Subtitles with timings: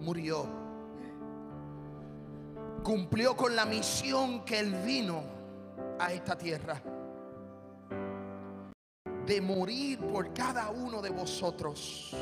[0.00, 0.46] murió.
[2.82, 5.22] Cumplió con la misión que él vino
[5.98, 6.82] a esta tierra.
[9.26, 12.14] De morir por cada uno de vosotros.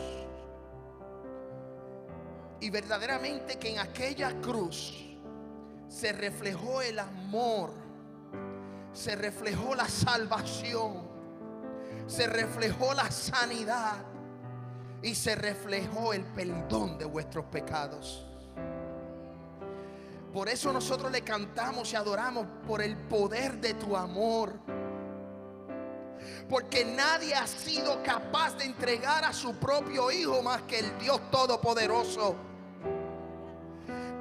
[2.61, 5.05] Y verdaderamente que en aquella cruz
[5.89, 7.73] se reflejó el amor,
[8.95, 11.07] se reflejó la salvación,
[12.07, 14.14] se reflejó la sanidad
[15.05, 18.25] y se reflejó el perdón de vuestros pecados.
[20.33, 24.55] Por eso nosotros le cantamos y adoramos por el poder de tu amor.
[26.49, 31.21] Porque nadie ha sido capaz de entregar a su propio Hijo más que el Dios
[31.31, 32.35] Todopoderoso.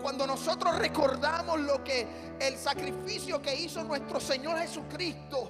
[0.01, 5.49] Cuando nosotros recordamos lo que el sacrificio que hizo nuestro Señor Jesucristo,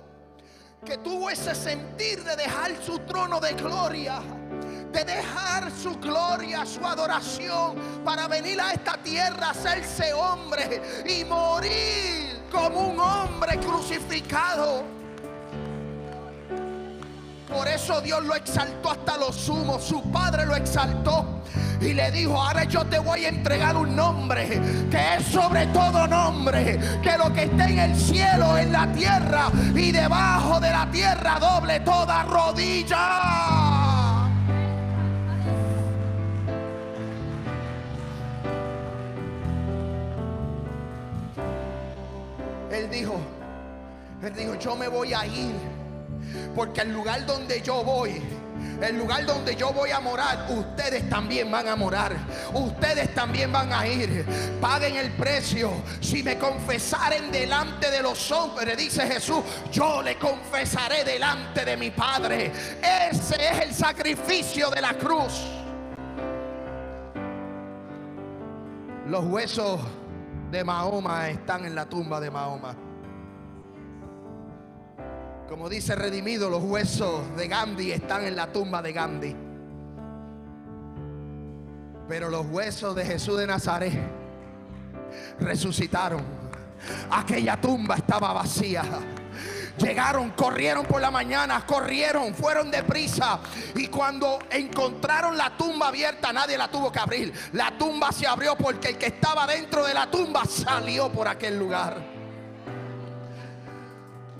[0.85, 4.21] que tuvo ese sentir de dejar su trono de gloria
[4.93, 12.43] de dejar su gloria, su adoración, para venir a esta tierra, hacerse hombre y morir
[12.51, 14.83] como un hombre crucificado.
[17.51, 19.79] Por eso Dios lo exaltó hasta lo sumo.
[19.79, 21.41] Su padre lo exaltó.
[21.79, 24.47] Y le dijo, ahora yo te voy a entregar un nombre
[24.89, 26.79] que es sobre todo nombre.
[27.01, 31.39] Que lo que esté en el cielo, en la tierra y debajo de la tierra
[31.39, 33.62] doble toda rodilla.
[42.93, 43.15] Dijo,
[44.21, 45.55] Él dijo, yo me voy a ir.
[46.55, 48.21] Porque el lugar donde yo voy,
[48.81, 52.15] el lugar donde yo voy a morar, ustedes también van a morar.
[52.53, 54.25] Ustedes también van a ir.
[54.61, 55.71] Paguen el precio.
[55.99, 61.91] Si me confesaren delante de los hombres, dice Jesús, yo le confesaré delante de mi
[61.91, 62.51] Padre.
[63.09, 65.41] Ese es el sacrificio de la cruz.
[69.07, 69.81] Los huesos
[70.53, 72.75] de Mahoma están en la tumba de Mahoma.
[75.49, 79.35] Como dice Redimido, los huesos de Gandhi están en la tumba de Gandhi.
[82.07, 83.99] Pero los huesos de Jesús de Nazaret
[85.39, 86.21] resucitaron.
[87.09, 88.83] Aquella tumba estaba vacía.
[89.77, 93.39] Llegaron, corrieron por la mañana, corrieron, fueron deprisa.
[93.75, 97.33] Y cuando encontraron la tumba abierta, nadie la tuvo que abrir.
[97.53, 101.57] La tumba se abrió porque el que estaba dentro de la tumba salió por aquel
[101.57, 101.97] lugar.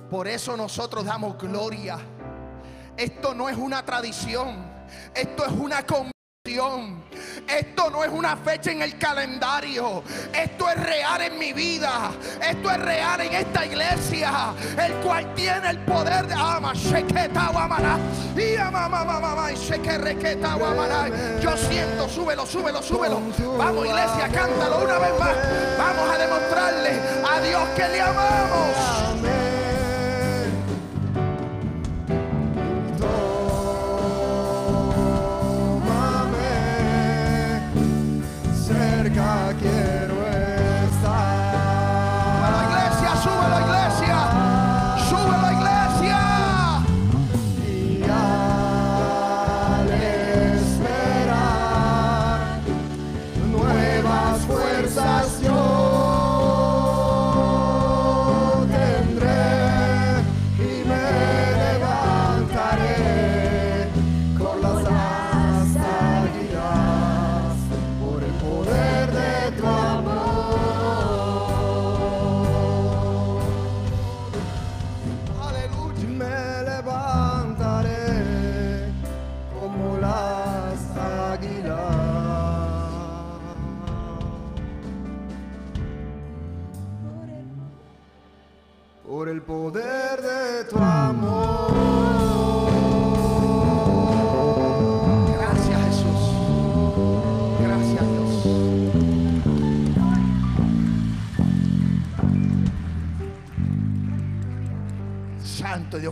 [0.10, 1.98] Por eso nosotros damos gloria.
[2.96, 4.72] Esto no es una tradición.
[5.16, 7.04] Esto es una convicción.
[7.48, 10.04] Esto no es una fecha en el calendario.
[10.34, 12.12] Esto es real en mi vida.
[12.42, 14.54] Esto es real en esta iglesia.
[14.78, 16.74] El cual tiene el poder de ama.
[21.42, 23.22] Yo siento, súbelo, súbelo, súbelo.
[23.58, 25.36] Vamos, iglesia, cántalo una vez más.
[25.78, 27.00] Vamos a demostrarle
[27.30, 29.03] a Dios que le amamos.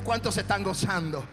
[0.03, 1.24] ¿Cuántos se están gozando?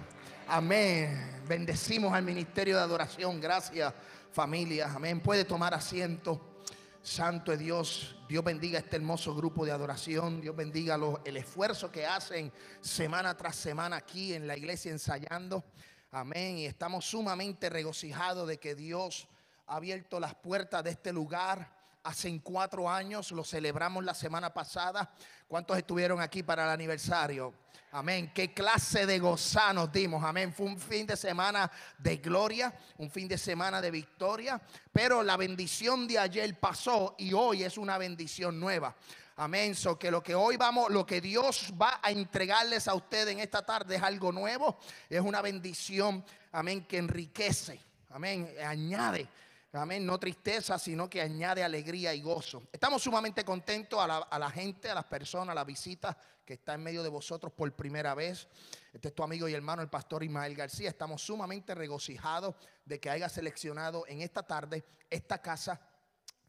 [0.47, 1.43] Amén.
[1.47, 3.41] Bendecimos al ministerio de adoración.
[3.41, 3.93] Gracias
[4.33, 4.93] familia.
[4.95, 5.21] Amén.
[5.21, 6.61] Puede tomar asiento.
[7.03, 8.17] Santo es Dios.
[8.29, 10.41] Dios bendiga este hermoso grupo de adoración.
[10.41, 15.65] Dios bendiga el esfuerzo que hacen semana tras semana aquí en la iglesia ensayando.
[16.11, 16.59] Amén.
[16.59, 19.29] Y estamos sumamente regocijados de que Dios
[19.67, 21.78] ha abierto las puertas de este lugar.
[22.09, 25.13] Hace cuatro años, lo celebramos la semana pasada.
[25.47, 27.53] ¿Cuántos estuvieron aquí para el aniversario?
[27.93, 28.33] Amén.
[28.35, 30.25] Qué clase de goza nos dimos.
[30.25, 30.55] Amén.
[30.55, 34.59] Fue un fin de semana de gloria, un fin de semana de victoria.
[34.91, 38.97] Pero la bendición de ayer pasó y hoy es una bendición nueva.
[39.37, 39.75] Amén.
[39.75, 43.41] So que lo que hoy vamos, lo que Dios va a entregarles a ustedes en
[43.41, 44.79] esta tarde es algo nuevo.
[45.11, 46.25] Es una bendición.
[46.53, 46.87] Amén.
[46.87, 47.79] Que enriquece.
[48.09, 48.51] Amén.
[48.65, 49.29] Añade.
[49.73, 52.63] Amén, no tristeza, sino que añade alegría y gozo.
[52.73, 56.83] Estamos sumamente contentos a la, gente, a las personas, a la visita que está en
[56.83, 58.49] medio de vosotros por primera vez.
[58.95, 60.89] Este es tu amigo y hermano, el pastor Ismael García.
[60.89, 62.55] Estamos sumamente regocijados
[62.87, 65.79] de que haya seleccionado en esta tarde esta casa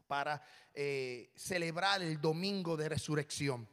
[0.06, 0.42] para
[0.72, 3.68] eh, celebrar el domingo de resurrección.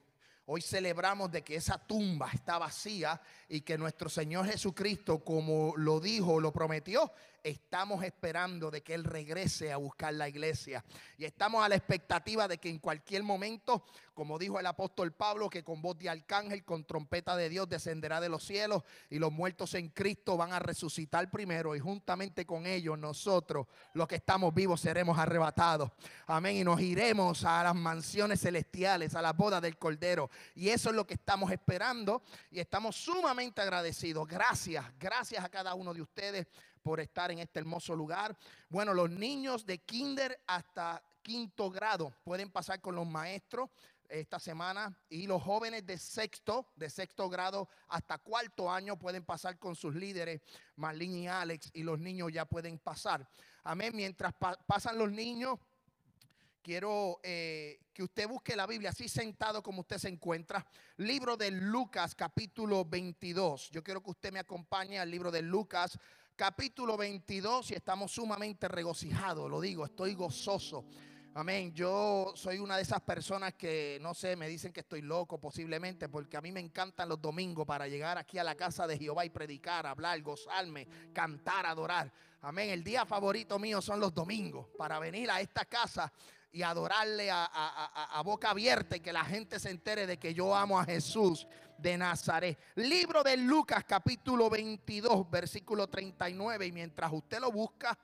[0.50, 3.20] Hoy celebramos de que esa tumba está vacía
[3.50, 7.12] y que nuestro Señor Jesucristo, como lo dijo, lo prometió,
[7.50, 10.84] estamos esperando de que Él regrese a buscar la iglesia.
[11.18, 15.50] Y estamos a la expectativa de que en cualquier momento, como dijo el apóstol Pablo,
[15.50, 19.32] que con voz de arcángel, con trompeta de Dios descenderá de los cielos y los
[19.32, 24.54] muertos en Cristo van a resucitar primero y juntamente con ellos nosotros, los que estamos
[24.54, 25.92] vivos, seremos arrebatados.
[26.26, 26.58] Amén.
[26.58, 30.30] Y nos iremos a las mansiones celestiales, a la boda del Cordero.
[30.56, 34.28] Y eso es lo que estamos esperando y estamos sumamente agradecidos.
[34.28, 36.48] Gracias, gracias a cada uno de ustedes
[36.88, 38.38] por estar en este hermoso lugar.
[38.70, 43.70] Bueno, los niños de kinder hasta quinto grado pueden pasar con los maestros
[44.08, 49.60] esta semana y los jóvenes de sexto, de sexto grado hasta cuarto año pueden pasar
[49.60, 50.40] con sus líderes,
[50.78, 53.28] Marlene y Alex, y los niños ya pueden pasar.
[53.66, 53.92] Amén.
[53.94, 54.34] Mientras
[54.66, 55.60] pasan los niños,
[56.68, 60.66] quiero eh, que usted busque la Biblia así sentado como usted se encuentra.
[60.98, 63.72] Libro de Lucas, capítulo 22.
[63.72, 65.98] Yo quiero que usted me acompañe al libro de Lucas,
[66.38, 70.86] capítulo 22 y estamos sumamente regocijados, lo digo, estoy gozoso.
[71.34, 71.74] Amén.
[71.74, 76.10] Yo soy una de esas personas que, no sé, me dicen que estoy loco posiblemente,
[76.10, 79.26] porque a mí me encantan los domingos para llegar aquí a la casa de Jehová
[79.26, 82.14] y predicar, hablar, gozarme, cantar, adorar.
[82.42, 82.70] Amén.
[82.70, 86.12] El día favorito mío son los domingos, para venir a esta casa
[86.52, 90.80] y adorarle a, boca abierta y que la gente se entere de que yo amo
[90.80, 91.48] a Jesús
[91.78, 92.58] de Nazaret.
[92.76, 97.98] Libro de Lucas capítulo 22 versículo 39 y mientras usted lo busca,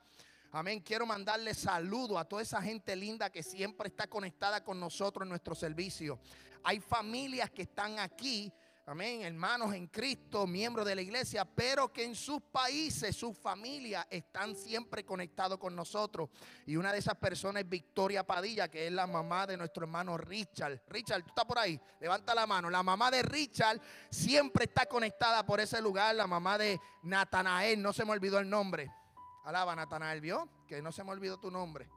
[0.52, 5.24] amén, quiero mandarle saludo a toda esa gente linda que siempre está conectada con nosotros
[5.24, 6.18] en nuestro servicio.
[6.62, 8.52] Hay familias que están aquí
[8.86, 14.06] amén, hermanos en Cristo, miembros de la iglesia, pero que en sus países, sus familias
[14.10, 16.30] están siempre conectados con nosotros.
[16.66, 20.16] Y una de esas personas es Victoria Padilla, que es la mamá de nuestro hermano
[20.16, 20.82] Richard.
[20.88, 22.68] Richard, tú estás por ahí, levanta la mano.
[22.68, 27.92] La mamá de Richard siempre está conectada por ese lugar, la mamá de Natanael, no
[27.92, 28.90] se me olvidó el nombre.
[29.44, 30.48] Alaba, Natanael, ¿vio?
[30.66, 31.88] Que no se me olvidó tu nombre.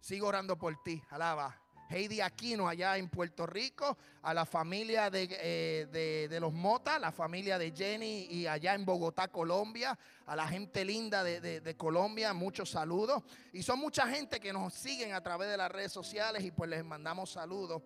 [0.00, 1.65] Sigo orando por ti, alaba.
[1.88, 7.58] Heidi Aquino allá en Puerto Rico, a la familia eh, de, los Mota, la familia
[7.58, 12.70] de Jenny y allá en Bogotá, Colombia, a la gente linda de, de, Colombia, muchos
[12.70, 13.22] saludos.
[13.52, 16.70] Y son mucha gente que nos siguen a través de las redes sociales y pues
[16.70, 17.82] les mandamos saludos.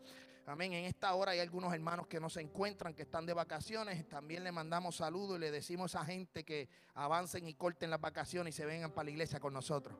[0.47, 0.73] Amén.
[0.73, 4.09] En esta hora hay algunos hermanos que no se encuentran, que están de vacaciones.
[4.09, 8.01] También le mandamos saludos y le decimos a esa gente que avancen y corten las
[8.01, 9.97] vacaciones y se vengan para la iglesia con nosotros.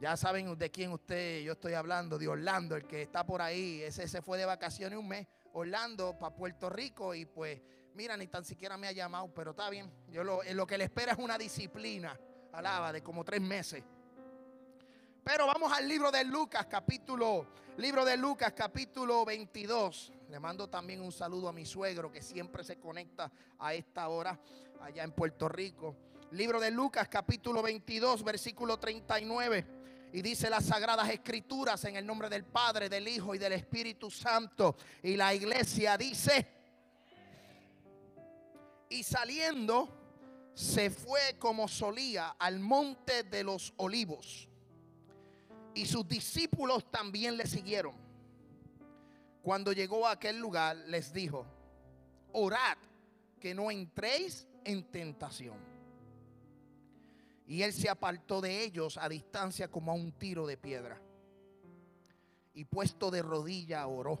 [0.00, 3.82] Ya saben de quién usted, yo estoy hablando, de Orlando, el que está por ahí.
[3.82, 7.14] Ese se fue de vacaciones un mes, Orlando, para Puerto Rico.
[7.14, 7.60] Y pues,
[7.92, 9.92] mira, ni tan siquiera me ha llamado, pero está bien.
[10.08, 12.18] Yo lo, lo que le espera es una disciplina,
[12.50, 13.84] alaba, de como tres meses.
[15.22, 20.14] Pero vamos al libro de Lucas, capítulo, libro de Lucas, capítulo 22.
[20.30, 24.40] Le mando también un saludo a mi suegro que siempre se conecta a esta hora
[24.80, 25.94] allá en Puerto Rico.
[26.30, 29.79] Libro de Lucas, capítulo 22, versículo 39.
[30.12, 34.10] Y dice las sagradas escrituras en el nombre del Padre, del Hijo y del Espíritu
[34.10, 34.76] Santo.
[35.02, 36.48] Y la iglesia dice,
[38.88, 40.00] y saliendo
[40.54, 44.48] se fue como solía al monte de los olivos.
[45.74, 47.94] Y sus discípulos también le siguieron.
[49.42, 51.46] Cuando llegó a aquel lugar les dijo,
[52.32, 52.76] orad
[53.38, 55.69] que no entréis en tentación.
[57.50, 61.02] Y él se apartó de ellos a distancia como a un tiro de piedra.
[62.54, 64.20] Y puesto de rodilla oró,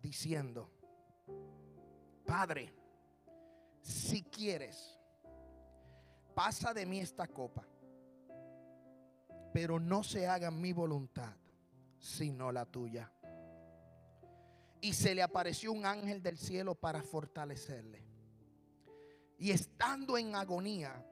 [0.00, 0.70] diciendo,
[2.24, 2.72] Padre,
[3.82, 4.98] si quieres,
[6.34, 7.68] pasa de mí esta copa,
[9.52, 11.34] pero no se haga mi voluntad,
[11.98, 13.12] sino la tuya.
[14.80, 18.05] Y se le apareció un ángel del cielo para fortalecerle.
[19.38, 21.04] Y estando en agonía,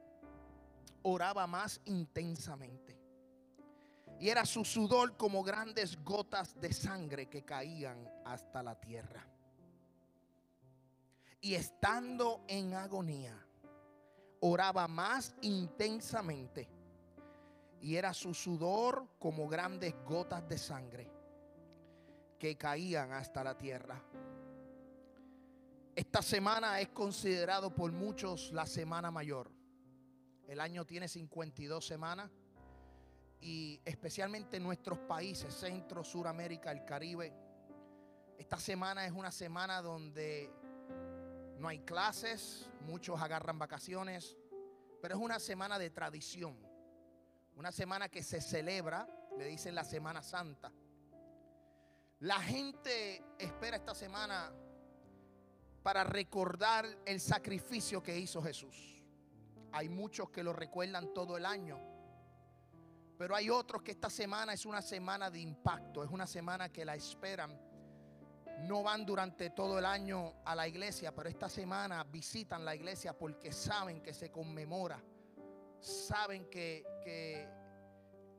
[1.03, 2.99] oraba más intensamente.
[4.19, 9.25] Y era su sudor como grandes gotas de sangre que caían hasta la tierra.
[11.41, 13.37] Y estando en agonía,
[14.39, 16.67] oraba más intensamente.
[17.81, 21.11] Y era su sudor como grandes gotas de sangre
[22.39, 24.01] que caían hasta la tierra.
[25.95, 29.49] Esta semana es considerado por muchos la semana mayor.
[30.45, 32.29] El año tiene 52 semanas
[33.39, 37.33] y especialmente en nuestros países, Centro, Suramérica, el Caribe,
[38.37, 40.51] esta semana es una semana donde
[41.59, 44.35] no hay clases, muchos agarran vacaciones,
[45.01, 46.57] pero es una semana de tradición,
[47.55, 50.73] una semana que se celebra, le dicen la Semana Santa.
[52.19, 54.51] La gente espera esta semana
[55.85, 59.03] para recordar el sacrificio que hizo Jesús.
[59.71, 61.79] Hay muchos que lo recuerdan todo el año,
[63.19, 66.85] pero hay otros que esta semana es una semana de impacto, es una semana que
[66.85, 67.55] la esperan.
[68.61, 73.15] No van durante todo el año a la iglesia, pero esta semana visitan la iglesia
[73.15, 74.99] porque saben que se conmemora,
[75.79, 77.47] saben que, que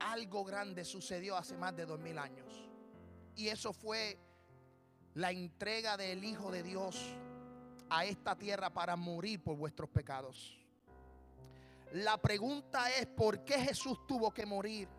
[0.01, 2.69] algo grande sucedió hace más de dos mil años.
[3.37, 4.19] Y eso fue
[5.13, 7.15] la entrega del Hijo de Dios
[7.89, 10.57] a esta tierra para morir por vuestros pecados.
[11.93, 14.89] La pregunta es, ¿por qué Jesús tuvo que morir?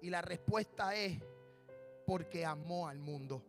[0.00, 1.20] Y la respuesta es,
[2.06, 3.42] porque amó al mundo.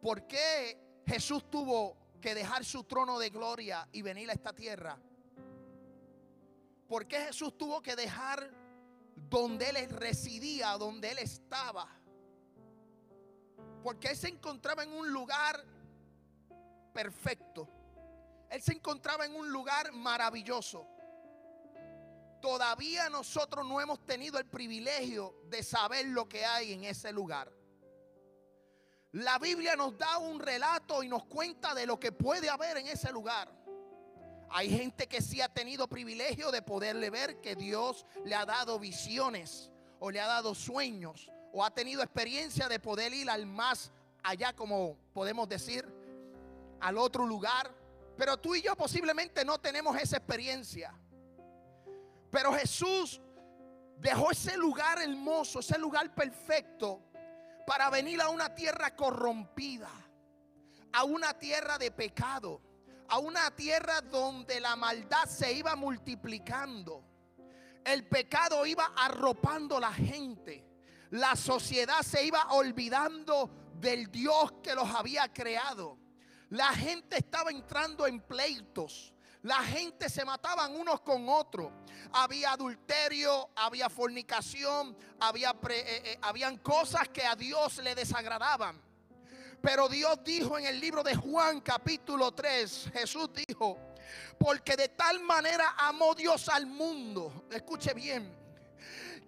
[0.00, 4.98] ¿Por qué Jesús tuvo que dejar su trono de gloria y venir a esta tierra?
[6.88, 8.50] ¿Por qué Jesús tuvo que dejar
[9.28, 11.88] donde Él residía, donde Él estaba?
[13.82, 15.64] Porque Él se encontraba en un lugar
[16.96, 17.68] perfecto.
[18.48, 20.88] Él se encontraba en un lugar maravilloso.
[22.40, 27.52] Todavía nosotros no hemos tenido el privilegio de saber lo que hay en ese lugar.
[29.12, 32.86] La Biblia nos da un relato y nos cuenta de lo que puede haber en
[32.86, 33.52] ese lugar.
[34.48, 38.78] Hay gente que sí ha tenido privilegio de poderle ver que Dios le ha dado
[38.78, 43.92] visiones o le ha dado sueños o ha tenido experiencia de poder ir al más
[44.22, 45.95] allá, como podemos decir,
[46.80, 47.74] al otro lugar.
[48.16, 50.94] Pero tú y yo posiblemente no tenemos esa experiencia.
[52.30, 53.20] Pero Jesús
[53.98, 57.02] dejó ese lugar hermoso, ese lugar perfecto,
[57.66, 59.90] para venir a una tierra corrompida,
[60.92, 62.60] a una tierra de pecado,
[63.08, 67.04] a una tierra donde la maldad se iba multiplicando.
[67.84, 70.64] El pecado iba arropando la gente.
[71.10, 75.98] La sociedad se iba olvidando del Dios que los había creado.
[76.50, 79.12] La gente estaba entrando en pleitos.
[79.42, 81.70] La gente se mataban unos con otros.
[82.12, 88.80] Había adulterio, había fornicación, había eh, eh, habían cosas que a Dios le desagradaban.
[89.60, 93.78] Pero Dios dijo en el libro de Juan capítulo 3, Jesús dijo,
[94.38, 98.32] porque de tal manera amó Dios al mundo, escuche bien,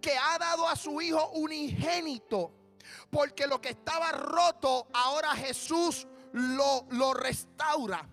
[0.00, 2.52] que ha dado a su Hijo unigénito,
[3.10, 8.08] porque lo que estaba roto, ahora Jesús lo, lo restaura.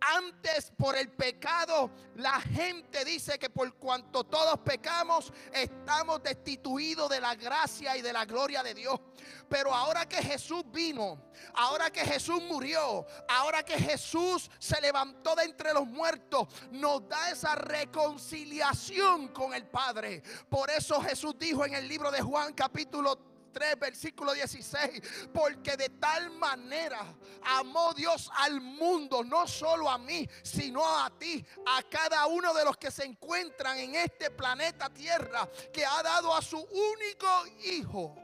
[0.00, 7.20] Antes por el pecado, la gente dice que por cuanto todos pecamos, estamos destituidos de
[7.20, 9.00] la gracia y de la gloria de Dios.
[9.48, 15.44] Pero ahora que Jesús vino, ahora que Jesús murió, ahora que Jesús se levantó de
[15.44, 20.22] entre los muertos, nos da esa reconciliación con el Padre.
[20.48, 25.28] Por eso Jesús dijo en el libro de Juan capítulo 3, versículo 16.
[25.34, 27.00] Porque de tal manera
[27.42, 32.64] amó Dios al mundo, no solo a mí, sino a ti, a cada uno de
[32.64, 37.28] los que se encuentran en este planeta Tierra, que ha dado a su único
[37.64, 38.14] Hijo.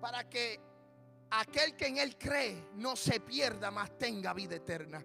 [0.00, 0.60] Para que
[1.30, 5.04] aquel que en Él cree no se pierda, mas tenga vida eterna.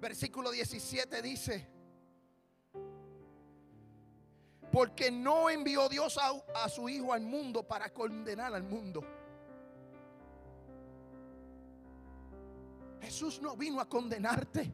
[0.00, 1.77] Versículo 17 dice,
[4.72, 6.32] Porque no envió Dios a,
[6.64, 9.04] a su Hijo al mundo para condenar al mundo.
[13.00, 14.72] Jesús no vino a condenarte.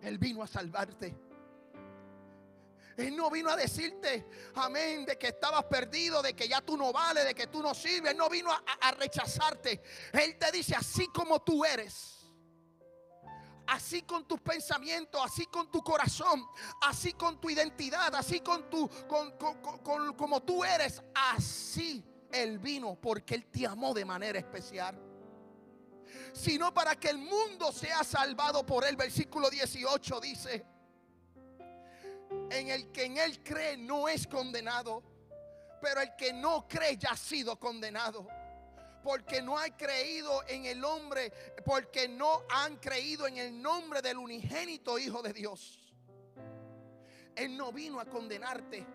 [0.00, 1.14] Él vino a salvarte.
[2.96, 6.92] Él no vino a decirte, amén, de que estabas perdido, de que ya tú no
[6.92, 8.12] vales, de que tú no sirves.
[8.12, 9.82] Él no vino a, a rechazarte.
[10.12, 12.23] Él te dice, así como tú eres,
[13.66, 16.46] así con tus pensamientos, así con tu corazón,
[16.82, 22.58] así con tu identidad, así con tu, con, con, con, como tú eres, así Él
[22.58, 24.98] vino porque Él te amó de manera especial.
[26.32, 28.96] Sino para que el mundo sea salvado por Él.
[28.96, 30.66] Versículo 18 dice,
[32.50, 35.02] en el que en Él cree no es condenado,
[35.80, 38.26] pero el que no cree ya ha sido condenado
[39.04, 41.30] porque no han creído en el hombre,
[41.62, 45.94] porque no han creído en el nombre del unigénito Hijo de Dios.
[47.36, 48.86] Él no vino a condenarte.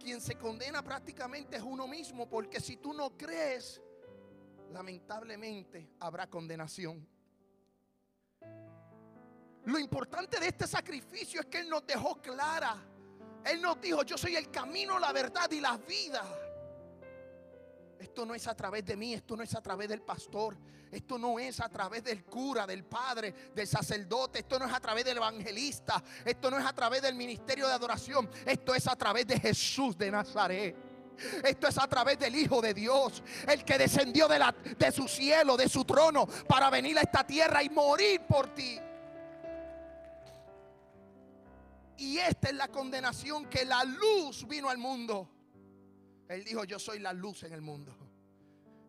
[0.00, 3.82] Quien se condena prácticamente es uno mismo, porque si tú no crees,
[4.72, 7.06] lamentablemente habrá condenación.
[9.66, 12.82] Lo importante de este sacrificio es que Él nos dejó clara.
[13.44, 16.24] Él nos dijo, yo soy el camino, la verdad y la vida.
[18.02, 20.56] Esto no es a través de mí, esto no es a través del pastor,
[20.90, 24.80] esto no es a través del cura, del padre, del sacerdote, esto no es a
[24.80, 28.96] través del evangelista, esto no es a través del ministerio de adoración, esto es a
[28.96, 30.76] través de Jesús de Nazaret.
[31.44, 35.06] Esto es a través del Hijo de Dios, el que descendió de, la, de su
[35.06, 38.80] cielo, de su trono, para venir a esta tierra y morir por ti.
[41.98, 45.41] Y esta es la condenación que la luz vino al mundo
[46.34, 47.94] él dijo, yo soy la luz en el mundo.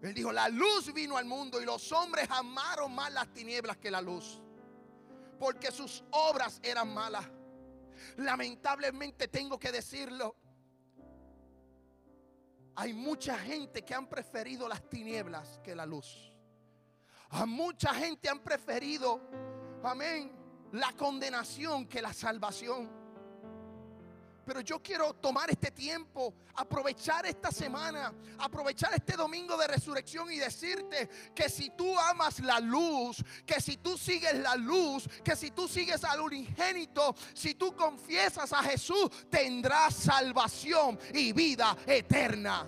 [0.02, 3.90] Él dijo, la luz vino al mundo y los hombres amaron más las tinieblas que
[3.90, 4.42] la luz.
[5.40, 7.26] Porque sus obras eran malas.
[8.18, 10.36] Lamentablemente tengo que decirlo.
[12.75, 16.34] Hay mucha gente que han preferido las tinieblas que la luz.
[17.29, 19.22] A mucha gente han preferido,
[19.84, 20.32] amén,
[20.72, 23.02] la condenación que la salvación.
[24.46, 30.38] Pero yo quiero tomar este tiempo, aprovechar esta semana, aprovechar este domingo de resurrección y
[30.38, 35.51] decirte que si tú amas la luz, que si tú sigues la luz, que si
[35.51, 42.68] tú sigues al unigénito, si tú confiesas a Jesús, tendrás salvación y vida eterna.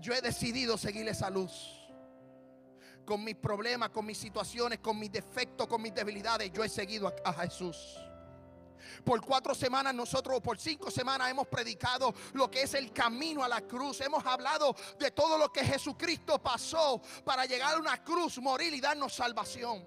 [0.00, 1.81] Yo he decidido seguir esa luz
[3.12, 7.14] con mis problemas, con mis situaciones, con mis defectos, con mis debilidades, yo he seguido
[7.22, 7.76] a, Jesús.
[9.04, 13.48] Por cuatro semanas nosotros, por cinco semanas hemos predicado lo que es el camino a
[13.48, 14.00] la cruz.
[14.00, 18.80] Hemos hablado de todo lo que Jesucristo pasó para llegar a una cruz, morir y
[18.80, 19.86] darnos salvación.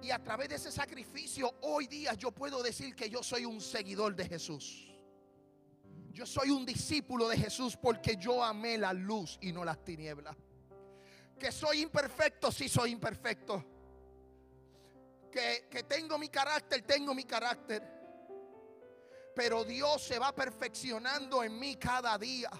[0.00, 3.60] Y a través de ese sacrificio, hoy día yo puedo decir que yo soy un
[3.60, 4.89] seguidor de Jesús.
[6.12, 10.36] Yo soy un discípulo de Jesús porque yo amé la luz y no las tinieblas.
[11.38, 13.64] Que soy imperfecto, sí soy imperfecto.
[15.30, 17.82] Que, que tengo mi carácter, tengo mi carácter.
[19.34, 22.50] Pero Dios se va perfeccionando en mí cada día.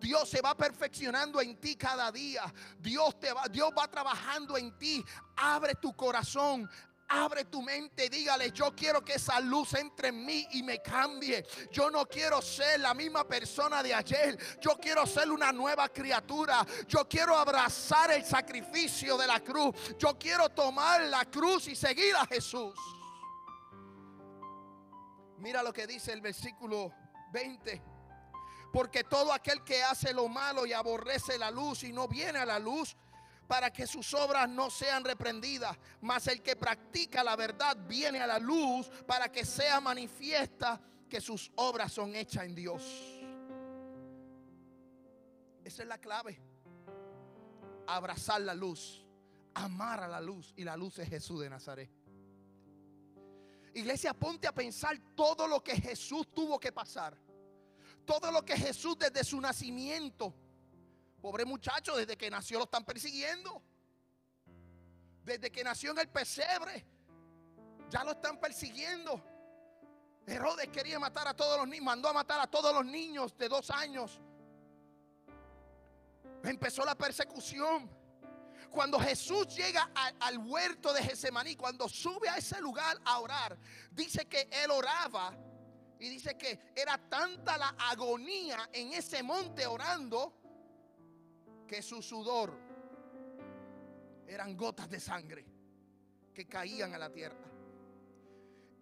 [0.00, 2.52] Dios se va perfeccionando en ti cada día.
[2.78, 5.04] Dios te va, Dios va trabajando en ti.
[5.36, 6.68] Abre tu corazón,
[7.08, 11.46] Abre tu mente, dígale, yo quiero que esa luz entre en mí y me cambie.
[11.70, 14.36] Yo no quiero ser la misma persona de ayer.
[14.60, 16.66] Yo quiero ser una nueva criatura.
[16.88, 19.96] Yo quiero abrazar el sacrificio de la cruz.
[19.96, 22.74] Yo quiero tomar la cruz y seguir a Jesús.
[25.38, 26.92] Mira lo que dice el versículo
[27.32, 27.82] 20.
[28.72, 32.46] Porque todo aquel que hace lo malo y aborrece la luz y no viene a
[32.46, 32.96] la luz,
[33.46, 35.76] para que sus obras no sean reprendidas.
[36.00, 41.20] Mas el que practica la verdad viene a la luz para que sea manifiesta que
[41.20, 42.82] sus obras son hechas en Dios.
[45.64, 46.38] Esa es la clave.
[47.86, 49.04] Abrazar la luz,
[49.54, 51.90] amar a la luz y la luz es Jesús de Nazaret.
[53.74, 57.16] Iglesia, ponte a pensar todo lo que Jesús tuvo que pasar.
[58.04, 60.34] Todo lo que Jesús desde su nacimiento
[61.26, 63.60] Pobre muchacho, desde que nació lo están persiguiendo.
[65.24, 66.86] Desde que nació en el pesebre,
[67.90, 69.20] ya lo están persiguiendo.
[70.24, 73.48] Herodes quería matar a todos los niños, mandó a matar a todos los niños de
[73.48, 74.20] dos años.
[76.44, 77.90] Empezó la persecución.
[78.70, 83.58] Cuando Jesús llega al, huerto de Gesemaní, cuando sube a ese lugar a orar,
[83.90, 85.36] dice que él oraba
[85.98, 90.45] y dice que era tanta la agonía en ese monte orando
[91.66, 92.52] que su sudor
[94.26, 95.44] eran gotas de sangre.
[96.36, 97.38] que caían a la tierra.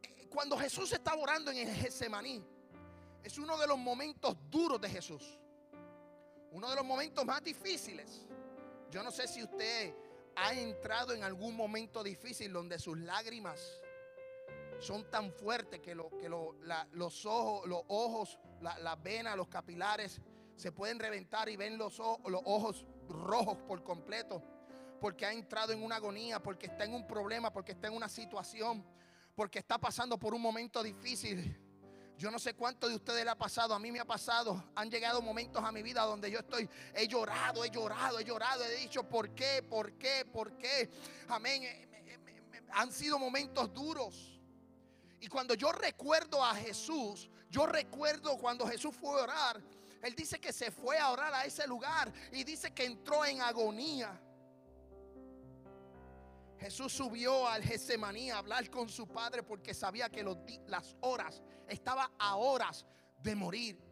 [0.02, 2.44] Eh, cuando Jesús estaba orando en el Getsemaní,
[3.22, 5.38] es uno de los momentos duros de Jesús.
[6.50, 8.26] Uno de los momentos más difíciles.
[8.90, 9.94] Yo no sé si usted
[10.34, 13.80] ha entrado en algún momento difícil donde sus lágrimas
[14.80, 20.20] son tan fuertes que, lo, que los ojos, los ojos las venas, los capilares
[20.56, 24.42] se pueden reventar y ven los ojos, los ojos rojos por completo.
[25.00, 28.08] Porque ha entrado en una agonía, porque está en un problema, porque está en una
[28.08, 28.84] situación,
[29.34, 31.60] porque está pasando por un momento difícil.
[32.16, 34.70] Yo no sé cuánto de ustedes le ha pasado, a mí me ha pasado.
[34.76, 38.64] Han llegado momentos a mi vida donde yo estoy, he llorado, he llorado, he llorado,
[38.64, 39.62] he dicho, ¿por qué?
[39.68, 40.24] ¿Por qué?
[40.24, 40.88] ¿Por qué?
[41.28, 41.64] Amén.
[41.64, 41.88] Eh,
[42.72, 44.40] han sido momentos duros.
[45.20, 49.62] Y cuando yo recuerdo a Jesús, yo recuerdo cuando Jesús fue a orar,
[50.04, 53.40] Él dice que se fue a orar a ese lugar y dice que entró en
[53.40, 54.20] agonía.
[56.58, 60.22] Jesús subió al Getsemaní a hablar con su padre porque sabía que
[60.66, 62.84] las horas, estaba a horas
[63.22, 63.82] de morir.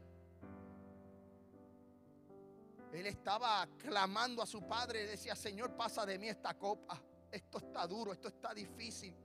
[2.93, 7.03] Él estaba clamando a su padre y decía, Señor, pasa de mí esta copa.
[7.31, 9.17] Esto está duro, esto está difícil.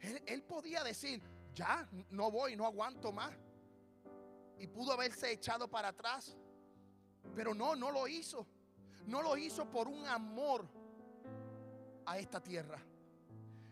[0.00, 1.22] Él, él podía decir,
[1.54, 3.32] ya, no voy, no aguanto más.
[4.58, 6.36] Y pudo haberse echado para atrás.
[7.34, 8.46] Pero no, no lo hizo.
[9.06, 10.68] No lo hizo por un amor
[12.06, 12.82] a esta tierra.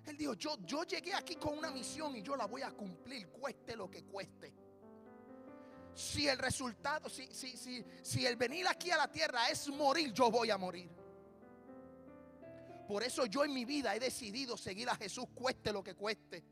[0.06, 3.28] Él dijo, yo, yo llegué aquí con una misión y yo la voy a cumplir,
[3.28, 4.52] cueste lo que cueste.
[5.94, 10.12] Si el resultado, si, si, si, si el venir aquí a la tierra es morir,
[10.12, 10.90] yo voy a morir.
[12.86, 16.44] Por eso yo en mi vida he decidido seguir a Jesús, cueste lo que cueste.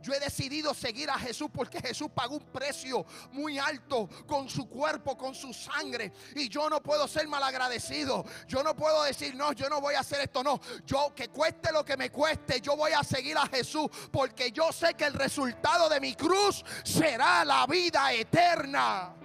[0.00, 4.68] Yo he decidido seguir a Jesús porque Jesús pagó un precio muy alto con su
[4.68, 6.12] cuerpo, con su sangre.
[6.34, 8.24] Y yo no puedo ser malagradecido.
[8.48, 10.42] Yo no puedo decir, no, yo no voy a hacer esto.
[10.42, 14.50] No, yo que cueste lo que me cueste, yo voy a seguir a Jesús porque
[14.50, 19.21] yo sé que el resultado de mi cruz será la vida eterna.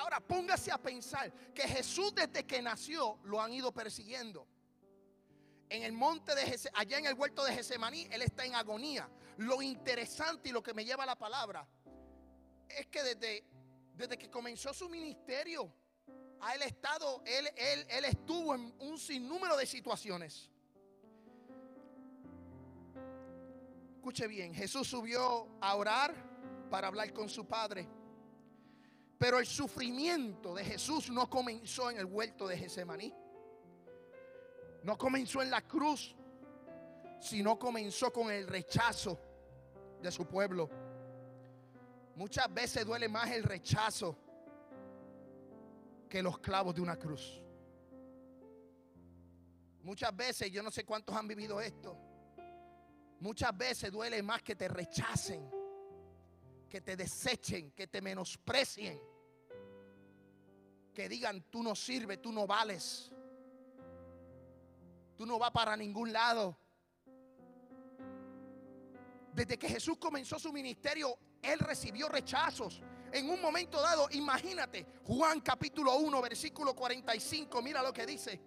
[0.00, 4.46] Ahora póngase a pensar que Jesús desde que nació lo han ido persiguiendo
[5.68, 9.08] en el monte de allá en el huerto de Gesemaní, él está en agonía.
[9.36, 11.66] Lo interesante y lo que me lleva a la palabra
[12.68, 13.44] es que desde,
[13.94, 15.72] desde que comenzó su ministerio,
[16.40, 20.50] a estado, él, él, él estuvo en un sinnúmero de situaciones.
[23.96, 26.14] Escuche bien, Jesús subió a orar
[26.70, 27.86] para hablar con su padre.
[29.20, 33.14] Pero el sufrimiento de Jesús no comenzó en el huerto de Gesemaní.
[34.82, 36.16] No comenzó en la cruz,
[37.20, 39.20] sino comenzó con el rechazo
[40.00, 40.70] de su pueblo.
[42.16, 44.16] Muchas veces duele más el rechazo
[46.08, 47.42] que los clavos de una cruz.
[49.82, 51.94] Muchas veces, yo no sé cuántos han vivido esto,
[53.18, 55.59] muchas veces duele más que te rechacen,
[56.70, 58.98] que te desechen, que te menosprecien,
[60.94, 63.10] que digan tú no sirves, tú no vales.
[65.16, 66.56] Tú no vas para ningún lado.
[69.34, 72.80] Desde que Jesús comenzó su ministerio, Él recibió rechazos.
[73.12, 78.40] En un momento dado, imagínate, Juan capítulo 1, versículo 45, mira lo que dice.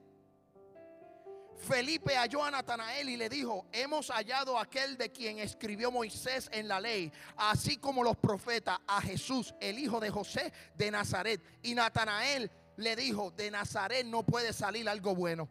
[1.57, 6.67] Felipe halló a Natanael y le dijo, hemos hallado aquel de quien escribió Moisés en
[6.67, 11.41] la ley, así como los profetas, a Jesús, el hijo de José de Nazaret.
[11.61, 15.47] Y Natanael le dijo, de Nazaret no puede salir algo bueno.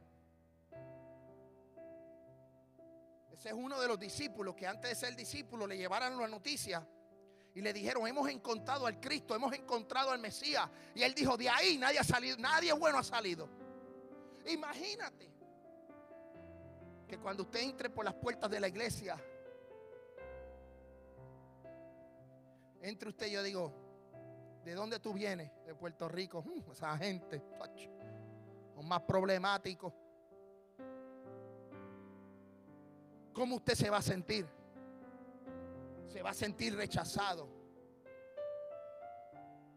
[3.32, 6.86] Ese es uno de los discípulos que antes de ser discípulo le llevaron la noticia
[7.54, 10.68] y le dijeron, hemos encontrado al Cristo, hemos encontrado al Mesías.
[10.94, 13.48] Y él dijo, de ahí nadie ha salido, nadie bueno ha salido.
[14.46, 15.31] Imagínate
[17.12, 19.22] que cuando usted entre por las puertas de la iglesia,
[22.80, 23.70] entre usted yo digo,
[24.64, 25.50] ¿de dónde tú vienes?
[25.66, 26.42] De Puerto Rico.
[26.42, 27.42] Mm, esa gente,
[28.74, 29.92] son más problemáticos.
[33.34, 34.46] ¿cómo usted se va a sentir?
[36.08, 37.46] Se va a sentir rechazado.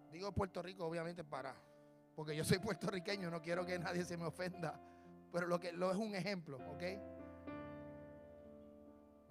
[0.10, 1.54] Digo Puerto Rico, obviamente, para.
[2.16, 4.80] Porque yo soy puertorriqueño, no quiero que nadie se me ofenda.
[5.34, 7.15] Pero lo que lo es un ejemplo, ¿ok?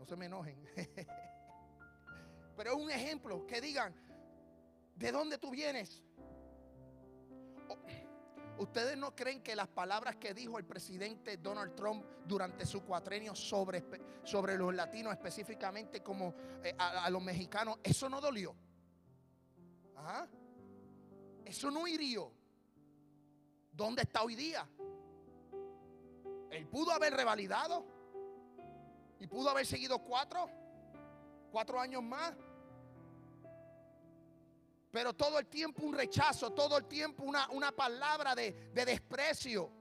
[0.05, 0.63] No se me enojen.
[2.59, 3.95] Pero es un ejemplo que digan,
[4.97, 6.03] ¿de dónde tú vienes?
[8.59, 13.35] ¿Ustedes no creen que las palabras que dijo el presidente Donald Trump durante su cuatrenio
[13.35, 13.83] sobre,
[14.25, 18.55] sobre los latinos, específicamente como eh, a, los mexicanos, eso no dolió?
[19.97, 20.27] ¿Ah?
[21.47, 22.31] Eso no hirió.
[23.73, 24.69] ¿Dónde está hoy día?
[26.51, 27.94] Él pudo haber revalidado
[29.25, 30.51] y pudo haber seguido cuatro,
[31.51, 32.35] cuatro años más.
[34.91, 39.73] Pero todo el tiempo un rechazo, todo el tiempo una, una palabra de, de desprecio.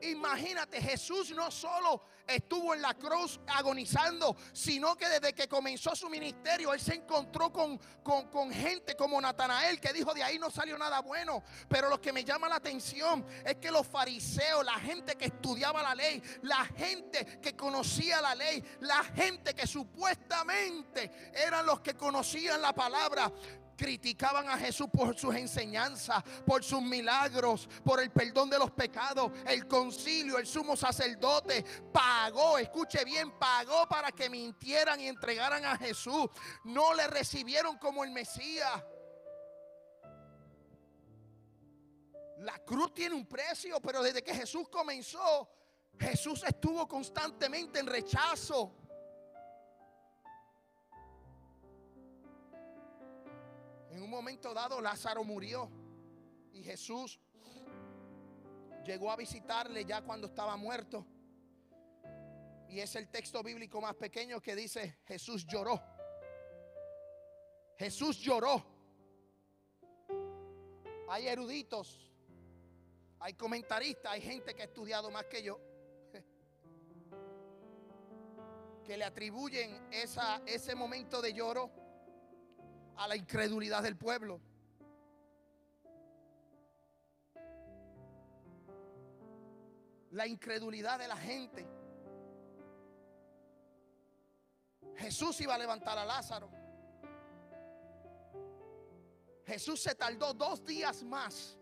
[0.00, 6.08] Imagínate, Jesús no solo estuvo en la cruz agonizando, sino que desde que comenzó su
[6.08, 10.76] ministerio, Él se encontró con, con, gente como Natanael, que dijo, de ahí no salió
[10.78, 11.42] nada bueno.
[11.68, 15.82] Pero lo que me llama la atención es que los fariseos, la gente que estudiaba
[15.82, 21.94] la ley, la gente que conocía la ley, la gente que supuestamente eran los que
[21.94, 23.30] conocían la palabra,
[23.82, 29.32] criticaban a Jesús por sus enseñanzas, por sus milagros, por el perdón de los pecados.
[29.44, 35.76] El concilio, el sumo sacerdote pagó, escuche bien, pagó para que mintieran y entregaran a
[35.76, 36.26] Jesús.
[36.62, 38.84] No le recibieron como el Mesías.
[42.38, 45.48] La cruz tiene un precio, pero desde que Jesús comenzó,
[45.98, 48.76] Jesús estuvo constantemente en rechazo.
[53.92, 55.70] En un momento dado Lázaro murió
[56.50, 57.20] y Jesús
[58.86, 61.06] llegó a visitarle ya cuando estaba muerto.
[62.70, 65.78] Y es el texto bíblico más pequeño que dice, Jesús lloró.
[67.76, 68.64] Jesús lloró.
[71.10, 72.10] Hay eruditos,
[73.20, 75.60] hay comentaristas, hay gente que ha estudiado más que yo,
[78.86, 81.81] que le atribuyen ese momento de lloro
[83.02, 84.40] a la incredulidad del pueblo.
[90.12, 91.66] La incredulidad de la gente.
[94.96, 96.48] Jesús iba a levantar a Lázaro.
[99.46, 101.58] Jesús se tardó dos días más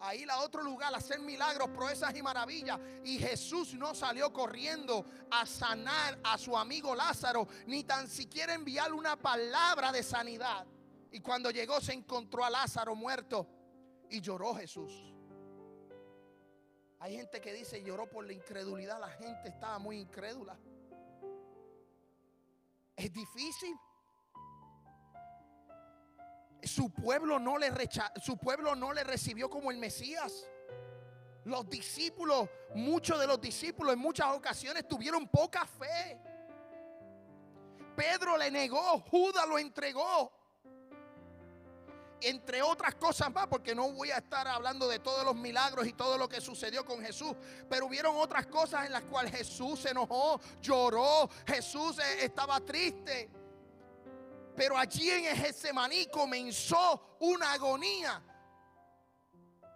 [0.00, 2.78] a ir a otro lugar a hacer milagros, proezas y maravillas.
[3.04, 8.96] Y Jesús no salió corriendo a sanar a su amigo Lázaro, ni tan siquiera enviarle
[8.96, 10.66] una palabra de sanidad.
[11.10, 13.46] Y cuando llegó se encontró a Lázaro muerto
[14.10, 14.92] y lloró Jesús.
[17.00, 19.00] Hay gente que dice lloró por la incredulidad.
[19.00, 20.58] La gente estaba muy incrédula.
[22.96, 23.76] Es difícil
[26.62, 27.72] su pueblo no le
[28.22, 30.48] su pueblo no le recibió como el Mesías.
[31.44, 36.20] Los discípulos, muchos de los discípulos en muchas ocasiones tuvieron poca fe.
[37.96, 40.32] Pedro le negó, Judas lo entregó.
[42.20, 45.92] Entre otras cosas más, porque no voy a estar hablando de todos los milagros y
[45.92, 47.34] todo lo que sucedió con Jesús,
[47.70, 53.30] pero hubieron otras cosas en las cuales Jesús se enojó, lloró, Jesús eh, estaba triste.
[54.58, 58.20] Pero allí en Getsemaní comenzó una agonía,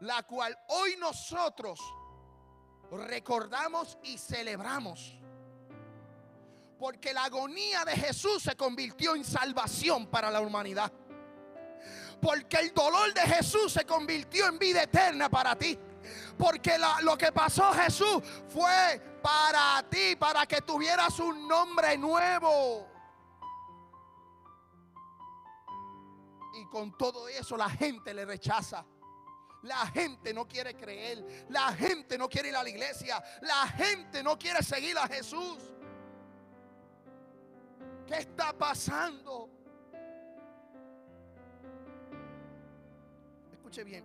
[0.01, 1.79] la cual hoy nosotros
[2.91, 5.17] recordamos y celebramos.
[6.81, 10.93] Porque la agonía de Jesús se convirtió en salvación para la humanidad.
[12.21, 15.79] Porque el dolor de Jesús se convirtió en vida eterna para ti.
[16.37, 22.92] Porque lo que pasó Jesús fue para ti, para que tuvieras un nombre nuevo.
[26.55, 28.85] Y con todo eso la gente le rechaza.
[29.63, 31.47] La gente no quiere creer.
[31.49, 33.23] La gente no quiere ir a la iglesia.
[33.43, 35.59] La gente no quiere seguir a Jesús.
[38.07, 39.49] ¿Qué está pasando?
[43.53, 44.05] Escuche bien.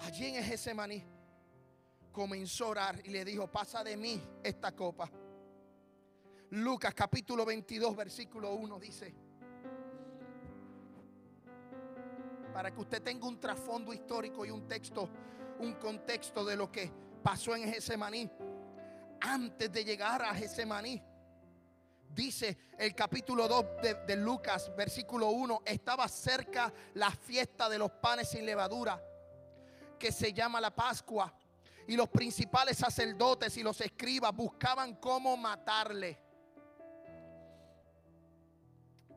[0.00, 1.02] Allí en Getsemaní
[2.12, 5.10] comenzó a orar y le dijo, pasa de mí esta copa.
[6.50, 9.14] Lucas capítulo 22 versículo 1 dice,
[12.54, 15.10] para que usted tenga un trasfondo histórico y un texto,
[15.58, 16.88] un contexto de lo que
[17.20, 18.30] pasó en Getsemaní.
[19.20, 21.02] Antes de llegar a Getsemaní,
[22.14, 27.90] dice el capítulo 2 de, de, Lucas, versículo 1, estaba cerca la fiesta de los
[27.90, 29.02] panes sin levadura,
[29.98, 31.34] que se llama la Pascua.
[31.88, 36.20] Y los principales sacerdotes y los escribas buscaban cómo matarle,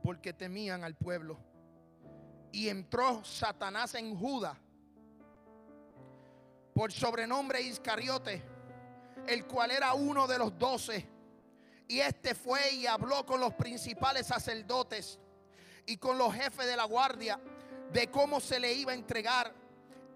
[0.01, 1.46] porque temían al pueblo
[2.51, 4.57] y entró Satanás en Judá
[6.73, 8.43] por sobrenombre Iscariote,
[9.25, 11.09] el cual era uno de los doce.
[11.87, 15.19] Y este fue y habló con los principales sacerdotes
[15.87, 17.39] y con los jefes de la guardia
[17.91, 19.53] de cómo se le iba a entregar.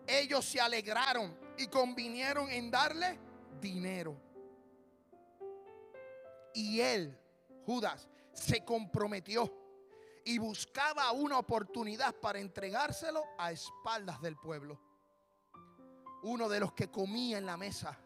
[0.06, 3.18] Ellos se alegraron y convinieron en darle
[3.60, 4.16] dinero.
[6.54, 7.18] Y él,
[7.66, 9.61] Judas, se comprometió
[10.26, 14.80] y buscaba una oportunidad para entregárselo a espaldas del pueblo.
[16.24, 17.98] Uno de los que comía en la mesa,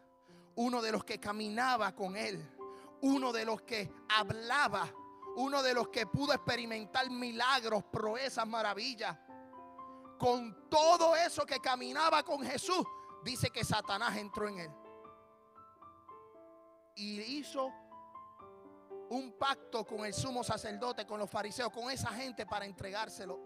[0.54, 2.42] uno de los que caminaba con él,
[3.02, 4.90] uno de los que hablaba,
[5.36, 9.16] uno de los que pudo experimentar milagros, proezas, maravillas.
[10.18, 12.86] Con todo eso que caminaba con Jesús,
[13.22, 14.70] dice que Satanás entró en él.
[16.94, 17.70] Y hizo
[19.10, 23.38] un pacto con el sumo sacerdote, con los fariseos, con esa gente para entregárselo.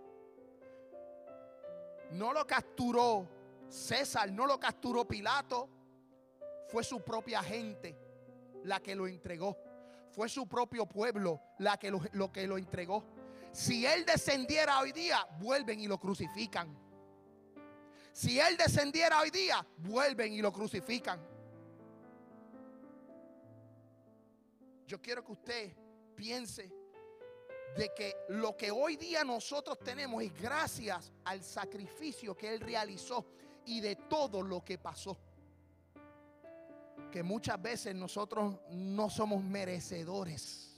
[2.12, 3.28] No lo capturó
[3.68, 5.68] César, no lo capturó Pilato,
[6.68, 7.96] fue su propia gente
[8.64, 9.56] la que lo entregó.
[10.10, 13.04] Fue su propio pueblo la que lo, lo que lo entregó.
[13.52, 16.76] Si él descendiera hoy día, vuelven y lo crucifican.
[18.12, 21.20] Si él descendiera hoy día, vuelven y lo crucifican.
[24.90, 25.76] Yo quiero que usted
[26.16, 26.68] piense
[27.76, 33.24] de que lo que hoy día nosotros tenemos es gracias al sacrificio que Él realizó
[33.66, 35.16] y de todo lo que pasó.
[37.12, 40.76] Que muchas veces nosotros no somos merecedores.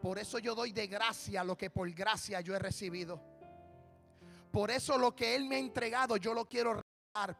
[0.00, 3.20] Por eso yo doy de gracia lo que por gracia yo he recibido.
[4.50, 6.80] Por eso lo que Él me ha entregado yo lo quiero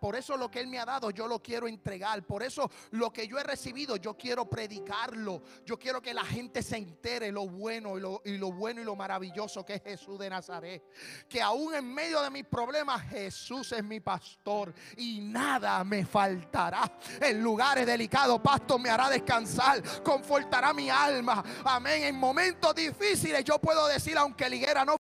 [0.01, 2.23] por eso lo que Él me ha dado yo lo quiero entregar.
[2.27, 5.43] Por eso lo que yo he recibido yo quiero predicarlo.
[5.65, 8.85] Yo quiero que la gente se entere lo bueno y lo, y lo bueno y
[8.85, 10.83] lo maravilloso que es Jesús de Nazaret.
[11.29, 16.99] Que aún en medio de mis problemas Jesús es mi pastor y nada me faltará.
[17.21, 21.45] En lugares delicados, pasto me hará descansar, confortará mi alma.
[21.65, 22.05] Amén.
[22.05, 24.97] En momentos difíciles yo puedo decir, aunque liguera no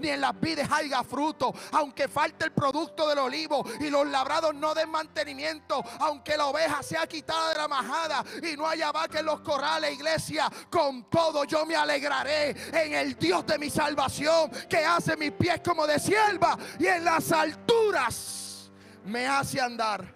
[0.00, 4.54] ni en las vides haya fruto, aunque falte el producto del olivo y los labrados
[4.54, 9.20] no den mantenimiento, aunque la oveja sea quitada de la majada y no haya vaca
[9.20, 14.50] en los corrales, iglesia, con todo yo me alegraré en el Dios de mi salvación
[14.68, 18.70] que hace mis pies como de sierva y en las alturas
[19.04, 20.14] me hace andar.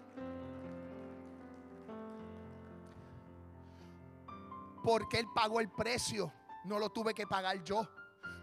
[4.83, 6.33] Porque Él pagó el precio,
[6.65, 7.87] no lo tuve que pagar yo.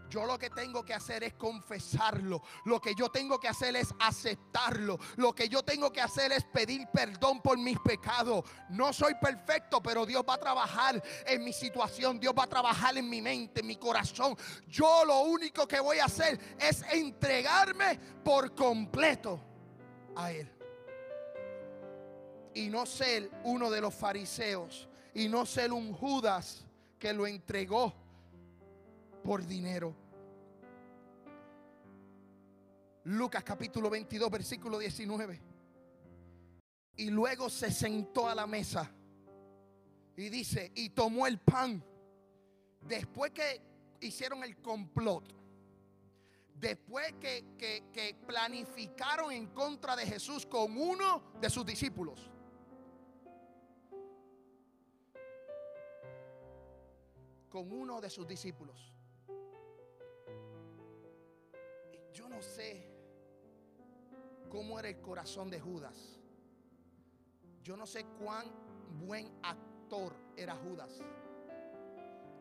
[0.09, 2.41] Yo lo que tengo que hacer es confesarlo.
[2.65, 4.97] Lo que yo tengo que hacer es aceptarlo.
[5.17, 8.45] Lo que yo tengo que hacer es pedir perdón por mis pecados.
[8.69, 12.19] No soy perfecto, pero Dios va a trabajar en mi situación.
[12.19, 14.35] Dios va a trabajar en mi mente, en mi corazón.
[14.67, 19.41] Yo lo único que voy a hacer es entregarme por completo
[20.15, 20.51] a Él.
[22.53, 24.87] Y no ser uno de los fariseos.
[25.13, 26.65] Y no ser un Judas
[26.99, 28.06] que lo entregó
[29.27, 29.93] por dinero.
[33.03, 35.41] Lucas capítulo 22, versículo 19.
[36.95, 38.89] Y luego se sentó a la mesa
[40.15, 41.83] y dice, y tomó el pan.
[42.79, 43.61] Después que
[43.99, 45.25] hicieron el complot,
[46.55, 52.31] después que, que, que planificaron en contra de Jesús con uno de sus discípulos.
[57.49, 58.96] Con uno de sus discípulos.
[62.29, 62.87] No sé
[64.49, 66.19] cómo era el corazón de Judas.
[67.63, 68.45] Yo no sé cuán
[68.99, 71.01] buen actor era Judas.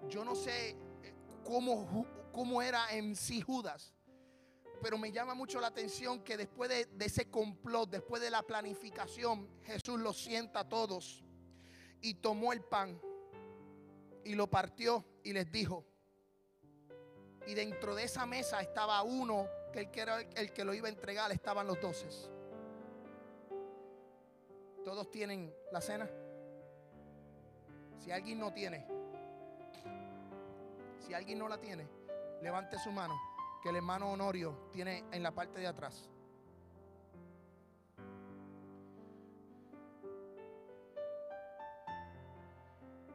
[0.08, 0.70] Yo no sé
[1.02, 3.94] eh, cómo, cómo era en sí Judas.
[4.82, 8.42] Pero me llama mucho la atención que después de, de ese complot, después de la
[8.42, 11.24] planificación, Jesús los sienta a todos
[12.02, 13.00] y tomó el pan
[14.24, 15.84] y lo partió y les dijo.
[17.46, 20.88] Y dentro de esa mesa estaba uno que el que era el que lo iba
[20.88, 22.30] a entregar estaban los doces.
[24.84, 26.08] Todos tienen la cena.
[27.98, 28.86] Si alguien no tiene,
[31.00, 31.88] si alguien no la tiene,
[32.40, 33.18] levante su mano,
[33.62, 36.08] que el hermano Honorio tiene en la parte de atrás.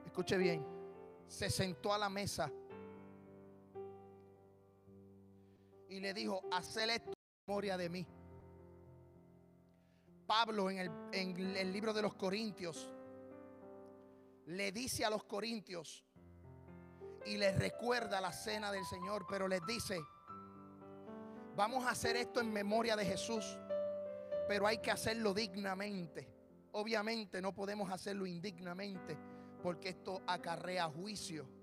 [0.05, 0.65] Escuche bien,
[1.27, 2.51] se sentó a la mesa
[5.91, 8.07] y le dijo, hacer esto en memoria de mí.
[10.25, 12.89] Pablo en el, en el libro de los Corintios
[14.45, 16.05] le dice a los Corintios
[17.25, 19.99] y les recuerda la cena del Señor, pero les dice,
[21.57, 23.59] vamos a hacer esto en memoria de Jesús,
[24.47, 26.33] pero hay que hacerlo dignamente.
[26.71, 29.17] Obviamente no podemos hacerlo indignamente
[29.61, 31.60] porque esto acarrea juicio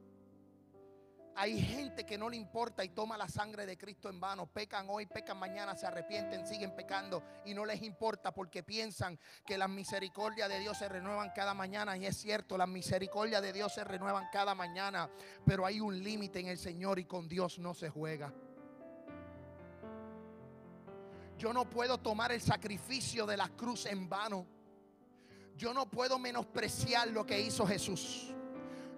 [1.41, 4.47] Hay gente que no le importa y toma la sangre de Cristo en vano.
[4.47, 9.17] Pecan hoy, pecan mañana, se arrepienten, siguen pecando y no les importa porque piensan
[9.47, 11.97] que las misericordias de Dios se renuevan cada mañana.
[11.97, 15.09] Y es cierto, las misericordias de Dios se renuevan cada mañana.
[15.47, 18.35] Pero hay un límite en el Señor y con Dios no se juega.
[21.37, 24.45] Yo no puedo tomar el sacrificio de la cruz en vano.
[25.57, 28.35] Yo no puedo menospreciar lo que hizo Jesús.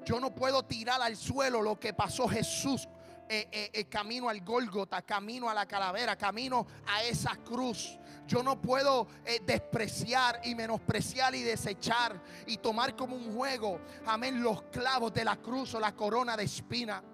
[0.05, 2.89] Yo no puedo tirar al suelo lo que pasó Jesús
[3.33, 7.97] eh, eh, eh, camino al Gólgota, camino a la calavera, camino a esa cruz.
[8.27, 9.07] Yo no puedo
[9.47, 15.37] despreciar y menospreciar y desechar y tomar como un juego, amén, los clavos de la
[15.37, 17.05] cruz o la corona de espina.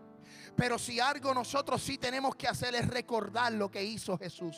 [0.56, 4.56] Pero si algo nosotros sí tenemos que hacer es recordar lo que hizo Jesús.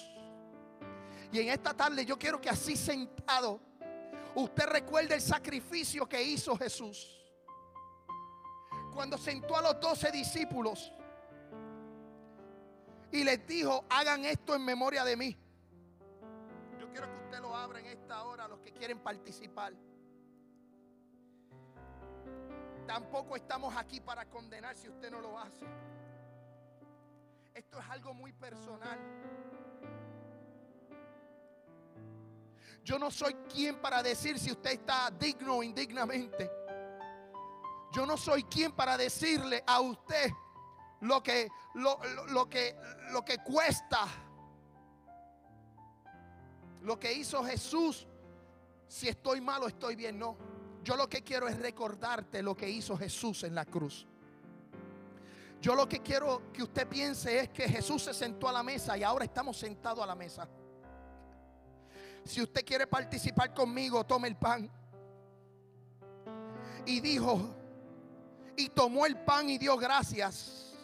[1.33, 3.61] Y en esta tarde yo quiero que así sentado
[4.37, 7.18] usted recuerde el sacrificio que hizo Jesús
[8.99, 10.93] cuando sentó a los doce discípulos
[13.13, 15.39] y les dijo, hagan esto en memoria de mí.
[16.81, 19.73] Yo quiero que usted lo abra en esta hora, los que quieren participar.
[22.89, 25.65] Tampoco estamos aquí para condenar si usted no lo hace.
[27.55, 28.99] Esto es algo muy personal.
[32.83, 36.58] Yo no soy quien para decir si usted está digno o indignamente.
[37.93, 40.31] Yo no soy quien para decirle a usted
[41.01, 42.77] lo que, lo, que,
[43.13, 44.07] lo que cuesta.
[46.83, 48.07] Lo que hizo Jesús.
[48.87, 50.37] Si estoy mal o estoy bien, no.
[50.83, 54.07] Yo lo que quiero es recordarte lo que hizo Jesús en la cruz.
[55.61, 58.97] Yo lo que quiero que usted piense es que Jesús se sentó a la mesa
[58.97, 60.49] y ahora estamos sentados a la mesa.
[62.25, 64.71] Si usted quiere participar conmigo, tome el pan.
[66.87, 67.55] Y dijo,
[68.59, 70.75] y tomó el pan y dio gracias.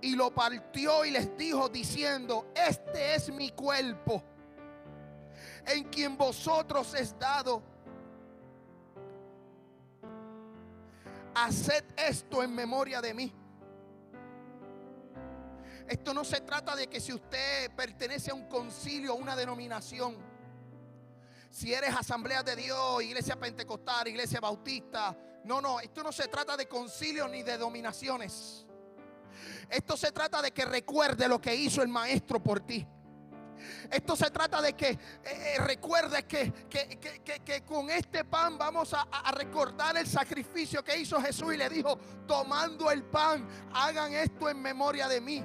[0.00, 4.24] Y lo partió y les dijo diciendo, este es mi cuerpo,
[5.66, 7.62] en quien vosotros es dado.
[11.34, 13.32] Haced esto en memoria de mí.
[15.86, 20.16] Esto no se trata de que si usted pertenece a un concilio, a una denominación,
[21.50, 26.56] si eres asamblea de Dios, iglesia pentecostal, iglesia bautista, no, no, esto no se trata
[26.56, 28.66] de concilio ni de dominaciones.
[29.68, 32.86] Esto se trata de que recuerde lo que hizo el maestro por ti.
[33.90, 39.06] Esto se trata de que eh, eh, recuerdes que, que, con este pan vamos a,
[39.32, 44.60] recordar el sacrificio que hizo Jesús y le dijo, tomando el pan, hagan esto en
[44.60, 45.44] memoria de mí.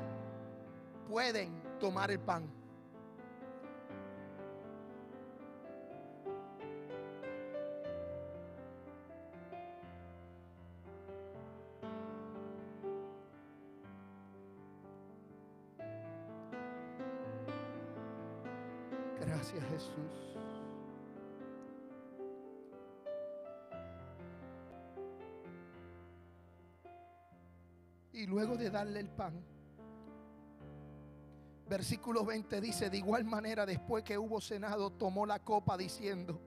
[1.07, 2.60] Pueden tomar el pan.
[19.41, 20.37] Gracias Jesús.
[28.13, 29.43] Y luego de darle el pan,
[31.67, 36.39] versículo 20 dice, de igual manera después que hubo cenado, tomó la copa diciendo,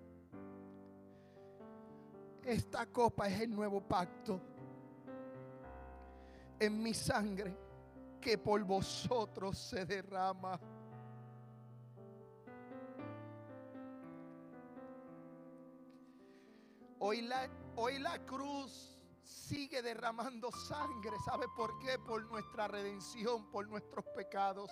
[2.45, 4.41] esta copa es el nuevo pacto
[6.61, 7.57] en mi sangre
[8.21, 10.61] que por vosotros se derrama.
[17.07, 17.47] Hoy la,
[17.77, 21.11] hoy la cruz sigue derramando sangre.
[21.23, 21.99] ¿Sabe por qué?
[21.99, 24.71] Por nuestra redención, por nuestros pecados.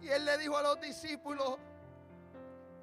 [0.00, 1.58] Y él le dijo a los discípulos,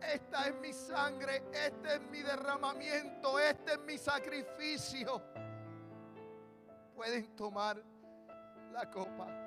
[0.02, 5.22] esta es mi sangre, este es mi derramamiento, este es mi sacrificio.
[6.94, 7.82] Pueden tomar
[8.74, 9.47] la copa.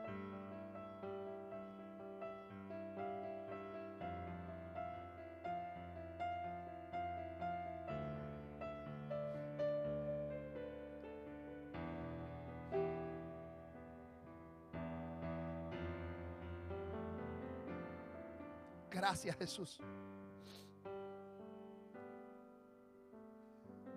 [19.11, 19.81] Gracias Jesús.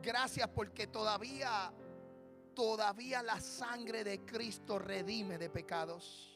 [0.01, 1.71] Gracias porque todavía,
[2.55, 6.35] todavía la sangre de Cristo redime de pecados.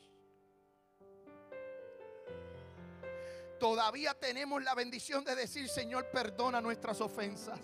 [3.59, 7.59] Todavía tenemos la bendición de decir, Señor, perdona nuestras ofensas.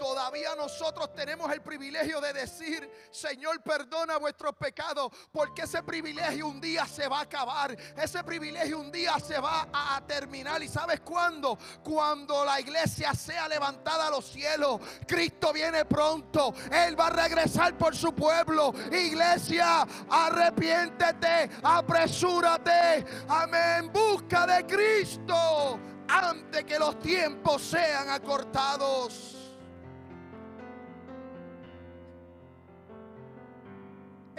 [0.00, 6.58] Todavía nosotros tenemos el privilegio de decir, Señor, perdona vuestros pecados, porque ese privilegio un
[6.58, 10.62] día se va a acabar, ese privilegio un día se va a terminar.
[10.62, 11.58] ¿Y sabes cuándo?
[11.84, 17.76] Cuando la iglesia sea levantada a los cielos, Cristo viene pronto, Él va a regresar
[17.76, 18.72] por su pueblo.
[18.90, 25.78] Iglesia, arrepiéntete, apresúrate, amén, busca de Cristo
[26.08, 29.39] antes que los tiempos sean acortados.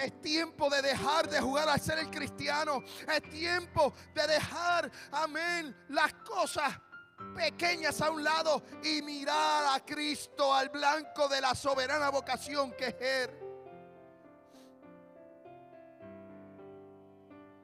[0.01, 2.83] Es tiempo de dejar de jugar a ser el cristiano.
[3.07, 6.73] Es tiempo de dejar, amén, las cosas
[7.35, 12.87] pequeñas a un lado y mirar a Cristo, al blanco de la soberana vocación que
[12.87, 13.40] es Él.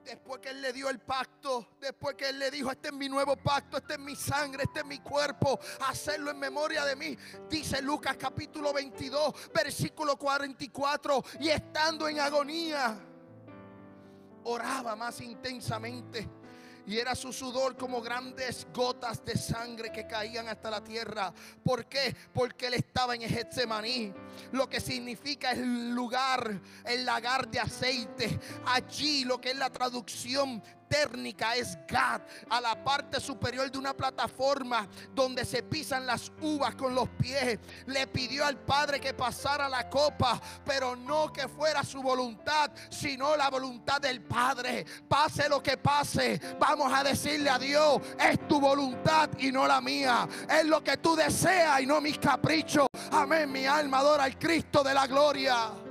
[0.08, 3.10] Después que Él le dio el pacto, después que Él le dijo, este es mi
[3.10, 7.18] nuevo pacto, este es mi sangre, este es mi cuerpo, hacerlo en memoria de mí.
[7.50, 12.98] Dice Lucas capítulo 22, versículo 44, y estando en agonía,
[14.46, 16.37] oraba más intensamente
[16.88, 21.34] y era su sudor como grandes gotas de sangre que caían hasta la tierra.
[21.64, 22.16] ¿Por qué?
[22.34, 24.14] Porque él estaba en Getsemaní,
[24.54, 28.40] lo que significa el lugar, el lagar de aceite.
[28.66, 33.94] Allí lo que es la traducción térnica es Gad, a la parte superior de una
[33.94, 37.60] plataforma donde se pisan las uvas con los pies.
[37.86, 43.36] Le pidió al Padre que pasara la copa, pero no que fuera su voluntad, sino
[43.36, 44.86] la voluntad del Padre.
[45.08, 49.82] Pase lo que pase, vamos a decirle a Dios, es tu voluntad y no la
[49.82, 50.28] mía.
[50.50, 52.88] Es lo que tú deseas y no mis caprichos.
[53.12, 55.87] Amén, mi alma adora al Cristo de la gloria.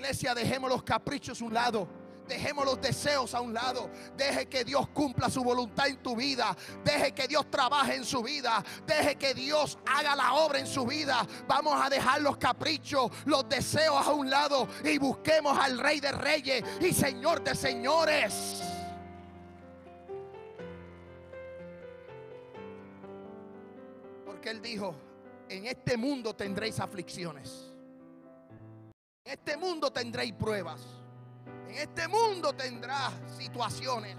[0.00, 1.86] Iglesia, dejemos los caprichos a un lado.
[2.26, 3.90] Dejemos los deseos a un lado.
[4.16, 6.56] Deje que Dios cumpla su voluntad en tu vida.
[6.82, 8.64] Deje que Dios trabaje en su vida.
[8.86, 11.26] Deje que Dios haga la obra en su vida.
[11.46, 16.12] Vamos a dejar los caprichos, los deseos a un lado y busquemos al Rey de
[16.12, 18.62] Reyes y Señor de Señores.
[24.24, 24.94] Porque Él dijo,
[25.50, 27.69] en este mundo tendréis aflicciones.
[29.30, 30.80] Este mundo tendréis pruebas.
[31.68, 34.16] En este mundo tendrás situaciones.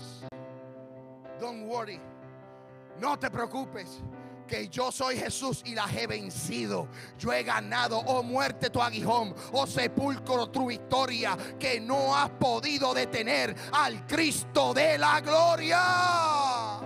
[1.37, 1.99] Don't worry.
[2.97, 4.01] No te preocupes.
[4.47, 6.87] Que yo soy Jesús y las he vencido.
[7.19, 12.93] Yo he ganado, oh muerte, tu aguijón, oh sepulcro, tu victoria, que no has podido
[12.93, 16.79] detener al Cristo de la gloria.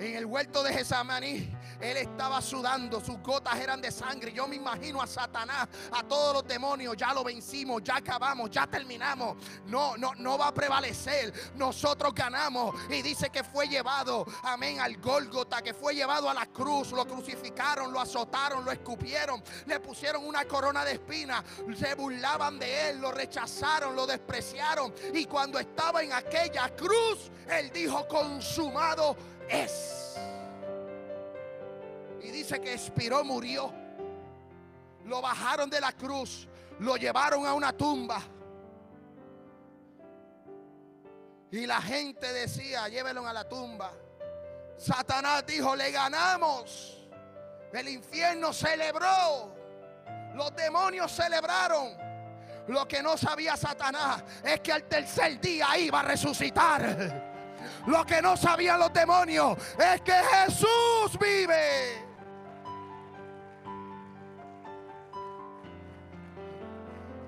[0.00, 4.32] En el huerto de Gesamaní él estaba sudando, sus gotas eran de sangre.
[4.32, 8.66] Yo me imagino a Satanás, a todos los demonios, ya lo vencimos, ya acabamos, ya
[8.66, 9.36] terminamos.
[9.66, 11.32] No, no, no va a prevalecer.
[11.54, 12.74] Nosotros ganamos.
[12.90, 16.92] Y dice que fue llevado, amén, al Gólgota, que fue llevado a la cruz.
[16.92, 21.44] Lo crucificaron, lo azotaron, lo escupieron, le pusieron una corona de espinas,
[21.78, 24.92] se burlaban de él, lo rechazaron, lo despreciaron.
[25.14, 29.16] Y cuando estaba en aquella cruz, él dijo, consumado
[29.48, 30.09] es.
[32.22, 33.72] Y dice que expiró, murió.
[35.04, 36.46] Lo bajaron de la cruz,
[36.78, 38.22] lo llevaron a una tumba.
[41.50, 43.92] Y la gente decía, llévelo a la tumba.
[44.76, 46.96] Satanás dijo, le ganamos.
[47.72, 49.54] El infierno celebró.
[50.34, 51.96] Los demonios celebraron.
[52.68, 57.30] Lo que no sabía Satanás es que al tercer día iba a resucitar.
[57.86, 62.09] Lo que no sabían los demonios es que Jesús vive.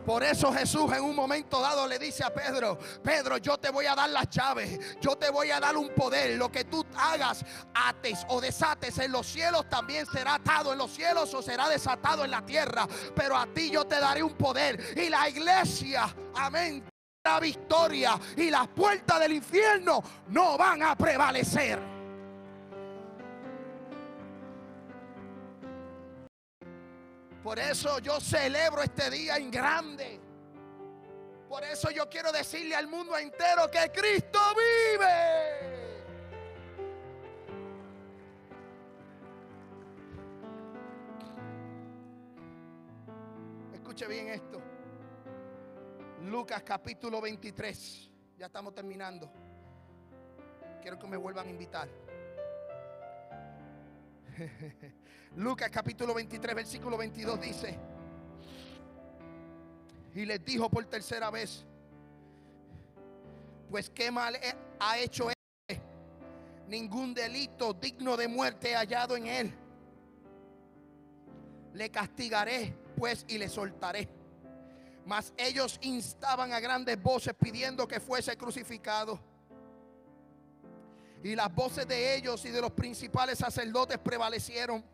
[0.04, 3.86] Por eso Jesús en un momento dado le dice a Pedro, Pedro, yo te voy
[3.86, 7.44] a dar las llaves, yo te voy a dar un poder, lo que tú hagas,
[7.74, 12.24] ates o desates en los cielos, también será atado en los cielos o será desatado
[12.24, 14.94] en la tierra, pero a ti yo te daré un poder.
[14.96, 16.84] Y la iglesia, amén,
[17.24, 22.01] la victoria y las puertas del infierno no van a prevalecer.
[27.42, 30.20] Por eso yo celebro este día en grande.
[31.48, 35.72] Por eso yo quiero decirle al mundo entero que Cristo vive.
[43.74, 44.62] Escuche bien esto.
[46.22, 48.10] Lucas capítulo 23.
[48.38, 49.30] Ya estamos terminando.
[50.80, 51.88] Quiero que me vuelvan a invitar.
[55.36, 57.78] Lucas capítulo 23, versículo 22 dice,
[60.14, 61.64] y les dijo por tercera vez,
[63.70, 64.36] pues qué mal
[64.78, 65.36] ha hecho él
[66.72, 69.54] ningún delito digno de muerte hallado en él.
[71.74, 74.08] Le castigaré, pues, y le soltaré.
[75.04, 79.20] Mas ellos instaban a grandes voces pidiendo que fuese crucificado.
[81.22, 84.84] Y las voces de ellos y de los principales sacerdotes prevalecieron.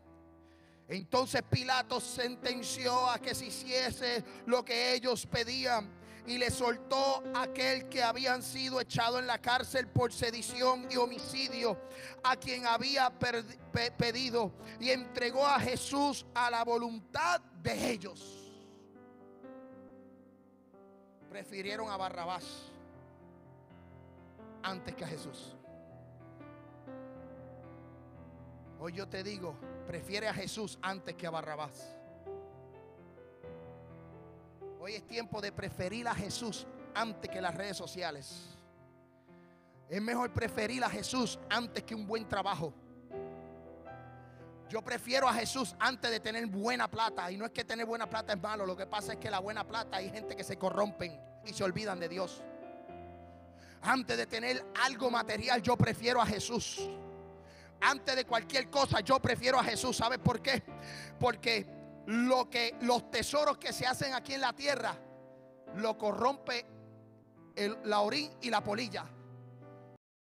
[0.87, 7.89] Entonces Pilato sentenció a que se hiciese lo que ellos pedían y le soltó aquel
[7.89, 11.75] que habían sido echado en la cárcel por sedición y homicidio,
[12.23, 13.11] a quien había
[13.97, 18.51] pedido, y entregó a Jesús a la voluntad de ellos.
[21.29, 22.45] Prefirieron a Barrabás
[24.61, 25.55] antes que a Jesús.
[28.81, 29.55] Hoy yo te digo,
[29.85, 31.95] prefiere a Jesús antes que a Barrabás.
[34.79, 36.65] Hoy es tiempo de preferir a Jesús
[36.95, 38.57] antes que las redes sociales.
[39.89, 42.73] Es mejor preferir a Jesús antes que un buen trabajo.
[44.69, 47.29] Yo prefiero a Jesús antes de tener buena plata.
[47.31, 48.65] Y no es que tener buena plata es malo.
[48.65, 51.63] Lo que pasa es que la buena plata hay gente que se corrompen y se
[51.65, 52.43] olvidan de Dios.
[53.81, 56.87] Antes de tener algo material, yo prefiero a Jesús.
[57.81, 59.97] Antes de cualquier cosa, yo prefiero a Jesús.
[59.97, 60.63] ¿Sabes por qué?
[61.19, 61.65] Porque
[62.07, 64.95] lo que los tesoros que se hacen aquí en la tierra
[65.75, 66.65] lo corrompe
[67.85, 69.05] la orín y la polilla.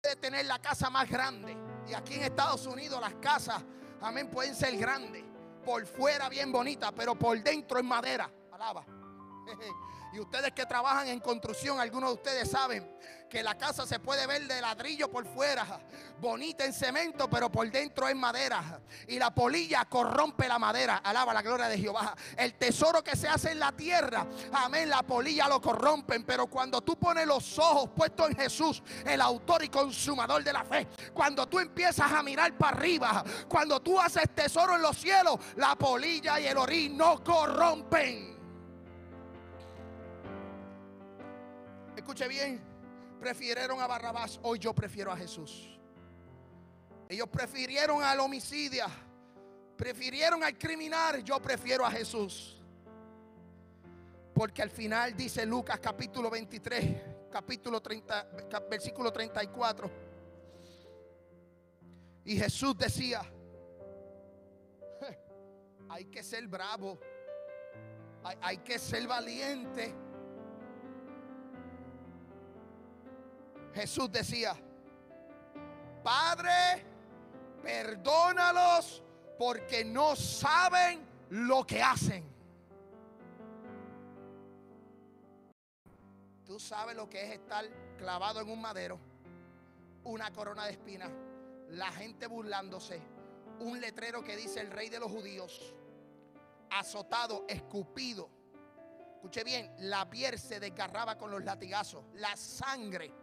[0.02, 1.56] Puede tener la casa más grande
[1.88, 3.64] y aquí en Estados Unidos las casas,
[4.02, 5.24] amén, pueden ser grandes,
[5.64, 8.30] por fuera bien bonitas, pero por dentro es madera.
[8.52, 8.86] Alaba.
[10.12, 12.97] Y ustedes que trabajan en construcción, algunos de ustedes saben
[13.30, 15.80] que la casa se puede ver de ladrillo por fuera,
[16.20, 18.82] bonita en cemento, pero por dentro es madera.
[19.07, 20.97] Y la polilla corrompe la madera.
[20.97, 22.16] Alaba la gloria de Jehová.
[22.36, 26.24] El tesoro que se hace en la tierra, amén, la polilla lo corrompen.
[26.24, 30.64] Pero cuando tú pones los ojos puestos en Jesús, el autor y consumador de la
[30.64, 35.38] fe, cuando tú empiezas a mirar para arriba, cuando tú haces tesoro en los cielos,
[35.55, 38.39] la polilla y el orín no corrompen.
[42.00, 42.60] Escuche bien,
[43.20, 45.80] prefirieron a Barrabás, hoy yo prefiero a Jesús.
[47.08, 48.86] Ellos prefirieron al homicidio,
[49.76, 52.62] prefirieron al criminal, yo prefiero a Jesús.
[54.34, 58.28] Porque al final dice Lucas capítulo 23, capítulo 30,
[58.70, 59.91] versículo 34.
[62.26, 63.22] Y Jesús decía,
[65.89, 67.00] hay que ser bravo,
[68.24, 70.09] hay, hay que ser valiente
[73.74, 74.55] Jesús decía,
[76.03, 76.86] Padre,
[77.61, 79.03] perdónalos
[79.38, 82.26] porque no saben lo que hacen.
[86.45, 87.65] Tú sabes lo que es estar
[87.97, 88.99] clavado en un madero,
[90.03, 91.11] una corona de espinas,
[91.70, 92.99] la gente burlándose,
[93.59, 95.76] un letrero que dice el rey de los judíos,
[96.72, 98.30] azotado, escupido.
[99.13, 103.13] Escuche bien, la piel se desgarraba con los latigazos, la sangre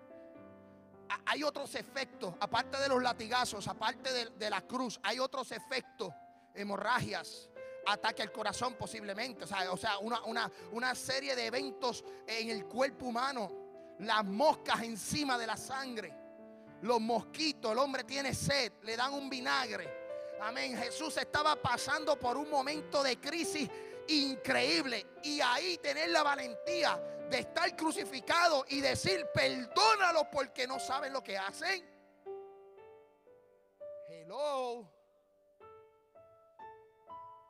[1.24, 6.12] hay otros efectos, aparte de los latigazos, aparte de, la cruz, hay otros efectos,
[6.54, 7.48] hemorragias,
[7.86, 13.50] ataque al corazón posiblemente, o sea, una, una serie de eventos en el cuerpo humano,
[14.00, 16.14] las moscas encima de la sangre,
[16.82, 20.06] los mosquitos, el hombre tiene sed, le dan un vinagre.
[20.40, 20.76] Amén.
[20.76, 23.68] Jesús estaba pasando por un momento de crisis
[24.08, 27.00] increíble y ahí tener la valentía
[27.30, 31.84] de estar crucificado y decir, perdónalo porque no saben lo que hacen.
[34.08, 34.88] Hello.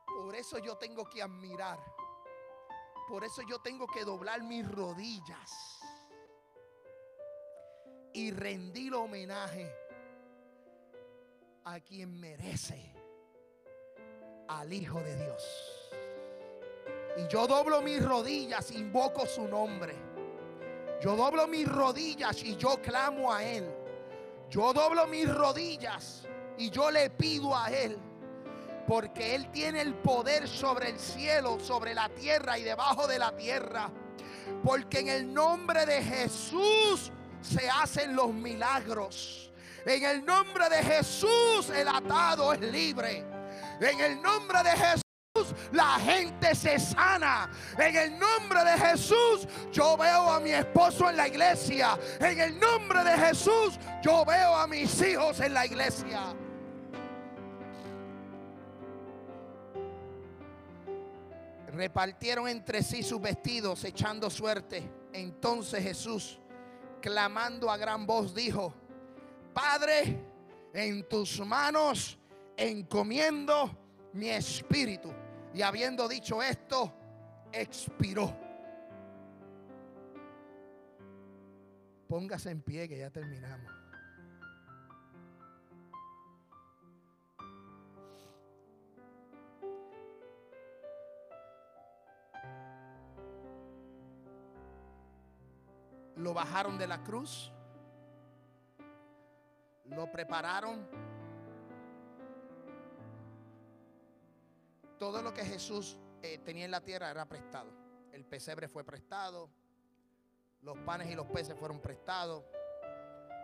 [0.05, 1.79] Por eso yo tengo que admirar.
[3.07, 5.79] Por eso yo tengo que doblar mis rodillas
[8.13, 9.73] y rendir homenaje
[11.63, 12.93] a quien merece,
[14.47, 15.76] al Hijo de Dios.
[17.17, 19.95] Y yo doblo mis rodillas, invoco su nombre.
[21.01, 23.67] Yo doblo mis rodillas y yo clamo a Él.
[24.49, 27.97] Yo doblo mis rodillas y yo le pido a Él.
[28.87, 33.35] Porque Él tiene el poder sobre el cielo, sobre la tierra y debajo de la
[33.35, 33.89] tierra.
[34.63, 37.11] Porque en el nombre de Jesús
[37.41, 39.51] se hacen los milagros.
[39.85, 43.25] En el nombre de Jesús el atado es libre.
[43.81, 45.06] En el nombre de Jesús
[45.71, 47.49] la gente se sana.
[47.77, 51.97] En el nombre de Jesús, yo veo a mi esposo en la iglesia.
[52.19, 56.21] En el nombre de Jesús, yo veo a mis hijos en la iglesia.
[61.67, 64.89] Repartieron entre sí sus vestidos, echando suerte.
[65.13, 66.39] Entonces Jesús,
[67.01, 68.73] clamando a gran voz, dijo,
[69.53, 70.23] Padre,
[70.73, 72.19] En tus manos
[72.55, 73.75] encomiendo
[74.13, 75.11] mi espíritu.
[75.57, 76.93] Y habiendo dicho esto,
[77.51, 78.31] expiró.
[82.07, 83.71] Póngase en pie que ya terminamos.
[96.17, 97.51] Lo bajaron de la cruz.
[99.85, 100.87] Lo prepararon.
[104.99, 107.69] Todo lo que Jesús eh, tenía en la tierra era prestado.
[108.11, 109.49] El pesebre fue prestado.
[110.61, 112.43] Los panes y los peces fueron prestados.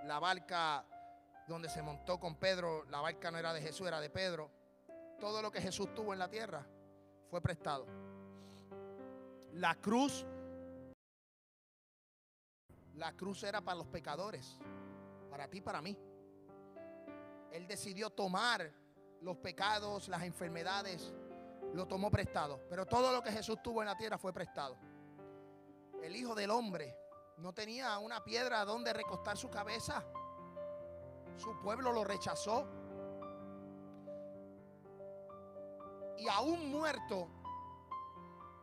[0.05, 0.85] La barca
[1.47, 4.49] donde se montó con Pedro, la barca no era de Jesús, era de Pedro.
[5.19, 6.65] Todo lo que Jesús tuvo en la tierra
[7.29, 7.85] fue prestado.
[9.53, 10.25] La cruz
[12.95, 14.59] la cruz era para los pecadores,
[15.29, 15.97] para ti, para mí.
[17.51, 18.71] Él decidió tomar
[19.21, 21.13] los pecados, las enfermedades,
[21.73, 22.61] lo tomó prestado.
[22.69, 24.77] Pero todo lo que Jesús tuvo en la tierra fue prestado.
[26.01, 26.97] El Hijo del Hombre
[27.37, 30.03] no tenía una piedra donde recostar su cabeza.
[31.37, 32.67] Su pueblo lo rechazó.
[36.17, 37.27] Y aún muerto,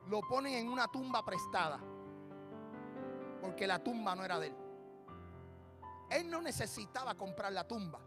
[0.06, 1.78] lo ponen en una tumba prestada
[3.40, 4.56] porque la tumba no era de él.
[6.10, 8.00] Él no necesitaba comprar la tumba.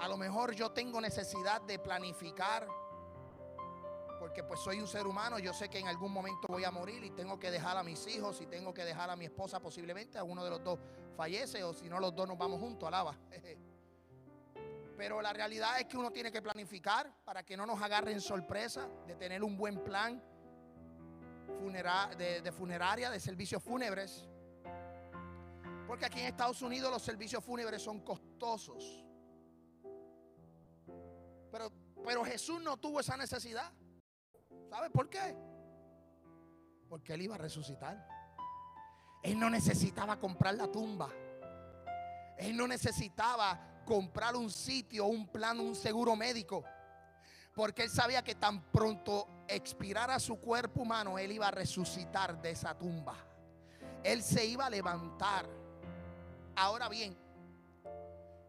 [0.00, 2.68] A lo mejor yo tengo necesidad de planificar,
[4.26, 7.04] porque pues soy un ser humano, yo sé que en algún momento voy a morir
[7.04, 10.18] y tengo que dejar a mis hijos y tengo que dejar a mi esposa posiblemente,
[10.18, 10.80] a uno de los dos
[11.16, 13.16] fallece o si no los dos nos vamos juntos, alaba.
[14.96, 18.88] Pero la realidad es que uno tiene que planificar para que no nos agarren sorpresa,
[19.06, 20.20] de tener un buen plan
[22.16, 24.28] de, funeraria, de servicios fúnebres.
[25.86, 29.04] Porque aquí en Estados Unidos los servicios fúnebres son costosos.
[31.52, 31.70] Pero,
[32.04, 33.72] pero Jesús no tuvo esa necesidad.
[34.76, 35.34] ¿Sabe por qué?
[36.86, 38.06] Porque Él iba a resucitar.
[39.22, 41.08] Él no necesitaba comprar la tumba.
[42.36, 46.62] Él no necesitaba comprar un sitio, un plan, un seguro médico.
[47.54, 52.50] Porque Él sabía que tan pronto expirara su cuerpo humano, Él iba a resucitar de
[52.50, 53.16] esa tumba.
[54.04, 55.48] Él se iba a levantar.
[56.54, 57.16] Ahora bien,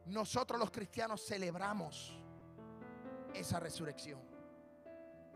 [0.08, 2.20] nosotros los cristianos celebramos
[3.34, 4.27] esa resurrección.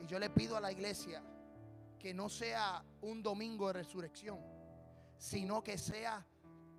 [0.01, 1.21] Y yo le pido a la iglesia
[1.99, 4.39] que no sea un domingo de resurrección,
[5.17, 6.25] sino que sea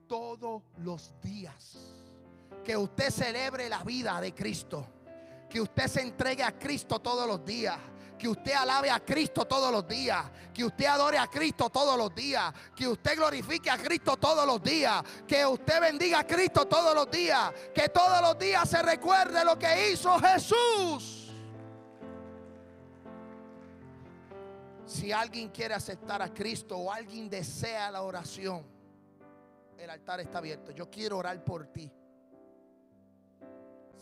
[0.08, 1.78] todos los días.
[2.64, 4.86] Que usted celebre la vida de Cristo.
[5.48, 7.78] Que usted se entregue a Cristo todos los días
[8.22, 12.14] que usted alabe a Cristo todos los días, que usted adore a Cristo todos los
[12.14, 16.94] días, que usted glorifique a Cristo todos los días, que usted bendiga a Cristo todos
[16.94, 21.11] los días, que todos los días se recuerde lo que hizo Jesús.
[24.92, 28.62] Si alguien quiere aceptar a Cristo o alguien desea la oración,
[29.78, 30.70] el altar está abierto.
[30.70, 31.90] Yo quiero orar por ti.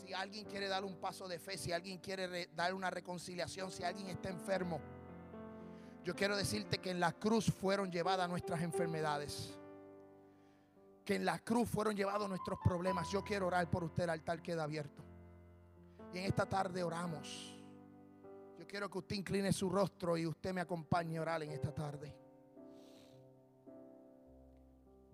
[0.03, 3.85] Si alguien quiere dar un paso de fe, si alguien quiere dar una reconciliación, si
[3.85, 4.81] alguien está enfermo,
[6.03, 9.57] yo quiero decirte que en la cruz fueron llevadas nuestras enfermedades.
[11.05, 13.09] Que en la cruz fueron llevados nuestros problemas.
[13.09, 15.01] Yo quiero orar por usted, el altar queda abierto.
[16.13, 17.50] Y en esta tarde oramos.
[18.61, 21.73] Yo quiero que usted incline su rostro y usted me acompañe a orar en esta
[21.73, 22.15] tarde.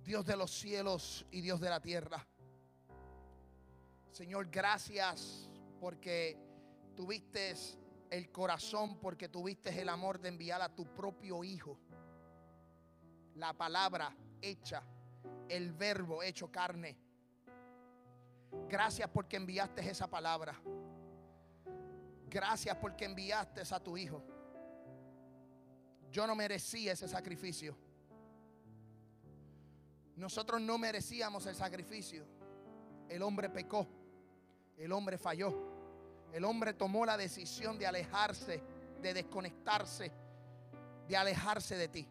[0.03, 2.27] Dios de los cielos y Dios de la tierra.
[4.11, 6.37] Señor, gracias porque
[6.93, 7.53] tuviste
[8.09, 11.79] el corazón, porque tuviste el amor de enviar a tu propio Hijo.
[13.35, 14.83] La palabra hecha,
[15.47, 16.97] el verbo hecho carne.
[18.67, 20.61] Gracias porque enviaste esa palabra.
[22.29, 24.23] Gracias porque enviaste a tu Hijo.
[26.11, 27.75] Yo no merecía ese sacrificio.
[30.15, 32.25] Nosotros no merecíamos el sacrificio.
[33.07, 33.87] El hombre pecó
[34.77, 35.53] el hombre falló.
[36.31, 38.61] El hombre tomó la decisión de alejarse,
[39.01, 40.11] de desconectarse,
[41.07, 42.07] de alejarse de ti.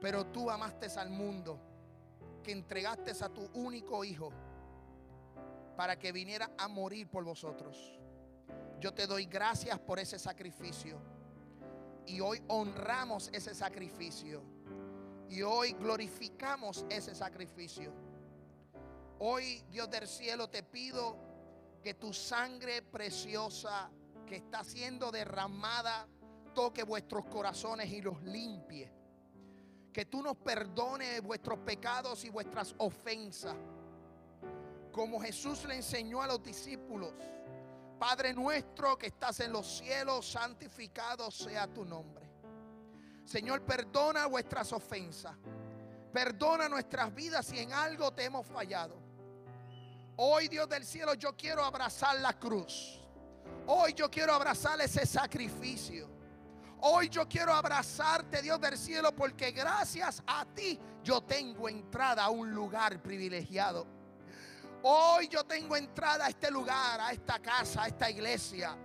[0.00, 1.58] Pero tú amaste al mundo,
[2.42, 4.32] que entregaste a tu único hijo
[5.76, 7.98] para que viniera a morir por vosotros.
[8.82, 10.98] Yo te doy gracias por ese sacrificio.
[12.04, 14.42] Y hoy honramos ese sacrificio.
[15.28, 17.92] Y hoy glorificamos ese sacrificio.
[19.20, 21.16] Hoy, Dios del cielo, te pido
[21.80, 23.88] que tu sangre preciosa
[24.26, 26.08] que está siendo derramada
[26.52, 28.92] toque vuestros corazones y los limpie.
[29.92, 33.54] Que tú nos perdones vuestros pecados y vuestras ofensas.
[34.90, 37.14] como Jesús le enseñó a los discípulos.
[38.02, 42.28] Padre nuestro que estás en los cielos, santificado sea tu nombre.
[43.24, 45.36] Señor, perdona vuestras ofensas.
[46.12, 48.96] Perdona nuestras vidas si en algo te hemos fallado.
[50.16, 53.00] Hoy, Dios del cielo, yo quiero abrazar la cruz.
[53.68, 56.10] Hoy yo quiero abrazar ese sacrificio.
[56.80, 62.30] Hoy yo quiero abrazarte, Dios del cielo, porque gracias a ti yo tengo entrada a
[62.30, 64.01] un lugar privilegiado.
[64.84, 68.76] Hoy yo tengo entrada a este lugar, a esta casa, a esta iglesia.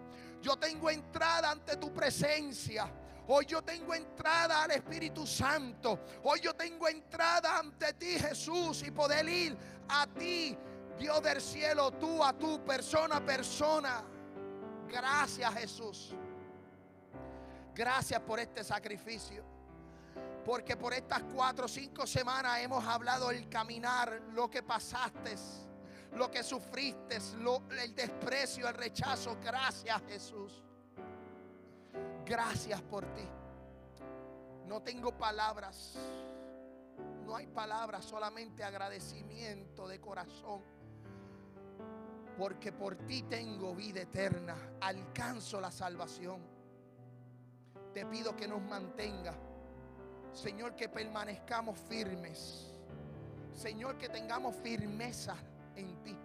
[0.42, 2.92] Yo tengo entrada ante tu presencia.
[3.28, 6.00] Hoy yo tengo entrada al Espíritu Santo.
[6.24, 9.58] Hoy yo tengo entrada ante ti, Jesús, y poder ir
[9.90, 10.56] a ti,
[11.00, 14.04] Dios del cielo, tú a tu persona, persona.
[14.88, 16.16] Gracias, Jesús.
[17.74, 19.44] Gracias por este sacrificio.
[20.46, 25.36] Porque por estas cuatro o cinco semanas hemos hablado el caminar, lo que pasaste
[26.14, 27.18] lo que sufriste,
[27.82, 29.38] el desprecio, el rechazo.
[29.44, 30.64] Gracias Jesús.
[32.26, 33.28] Gracias por ti.
[34.66, 35.96] No tengo palabras.
[37.26, 40.62] No hay palabras, solamente agradecimiento de corazón.
[42.38, 44.56] Porque por ti tengo vida eterna.
[44.82, 46.42] Alcanzo la salvación.
[47.94, 49.34] Te pido que nos mantenga.
[50.34, 52.74] Señor, que permanezcamos firmes.
[53.54, 55.36] Señor, que tengamos firmeza
[55.78, 56.18] en ti.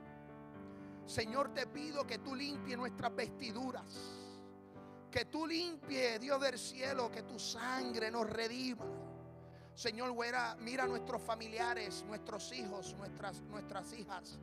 [1.07, 4.19] Señor, te pido que tú limpies nuestras vestiduras.
[5.11, 8.87] Que tú limpies, Dios del cielo, que tu sangre nos redima.
[9.75, 10.15] Señor,
[10.61, 14.39] mira a nuestros familiares, nuestros hijos, nuestras, nuestras hijas.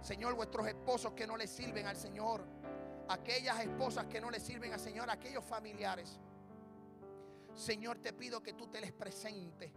[0.00, 2.44] Señor, vuestros esposos que no le sirven al Señor.
[3.08, 6.20] Aquellas esposas que no le sirven al Señor, aquellos familiares.
[7.54, 9.72] Señor, te pido que tú te les presentes.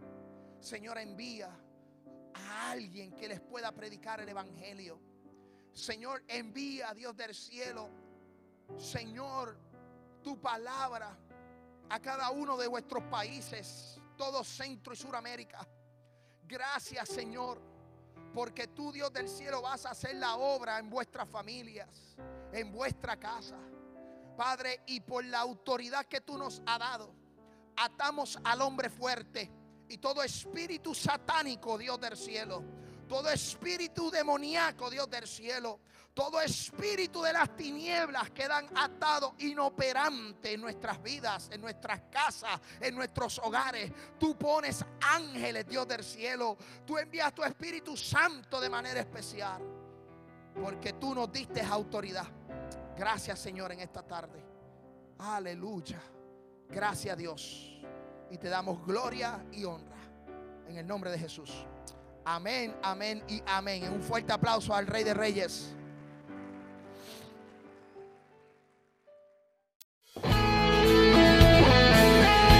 [0.60, 1.50] Señor, envía
[2.34, 5.00] a alguien que les pueda predicar el Evangelio.
[5.72, 7.88] Señor, envía a Dios del cielo.
[8.78, 9.58] Señor,
[10.22, 11.16] tu palabra
[11.88, 15.66] a cada uno de vuestros países, todo Centro y Suramérica.
[16.42, 17.60] Gracias, Señor,
[18.32, 22.16] porque tú, Dios del cielo, vas a hacer la obra en vuestras familias,
[22.52, 23.58] en vuestra casa.
[24.36, 27.14] Padre, y por la autoridad que tú nos has dado,
[27.76, 29.50] atamos al hombre fuerte
[29.88, 32.62] y todo espíritu satánico, Dios del cielo,
[33.08, 35.80] todo espíritu demoníaco, Dios del cielo,
[36.14, 42.94] todo espíritu de las tinieblas quedan atados, inoperantes en nuestras vidas, en nuestras casas, en
[42.94, 43.92] nuestros hogares.
[44.18, 46.56] Tú pones ángeles, Dios del cielo.
[46.86, 49.60] Tú envías tu Espíritu Santo de manera especial.
[50.54, 52.28] Porque tú nos diste autoridad.
[52.96, 54.40] Gracias, Señor, en esta tarde.
[55.18, 56.00] Aleluya.
[56.68, 57.73] Gracias, Dios
[58.34, 59.96] y te damos gloria y honra.
[60.68, 61.64] En el nombre de Jesús.
[62.24, 63.88] Amén, amén y amén.
[63.92, 65.72] Un fuerte aplauso al Rey de Reyes.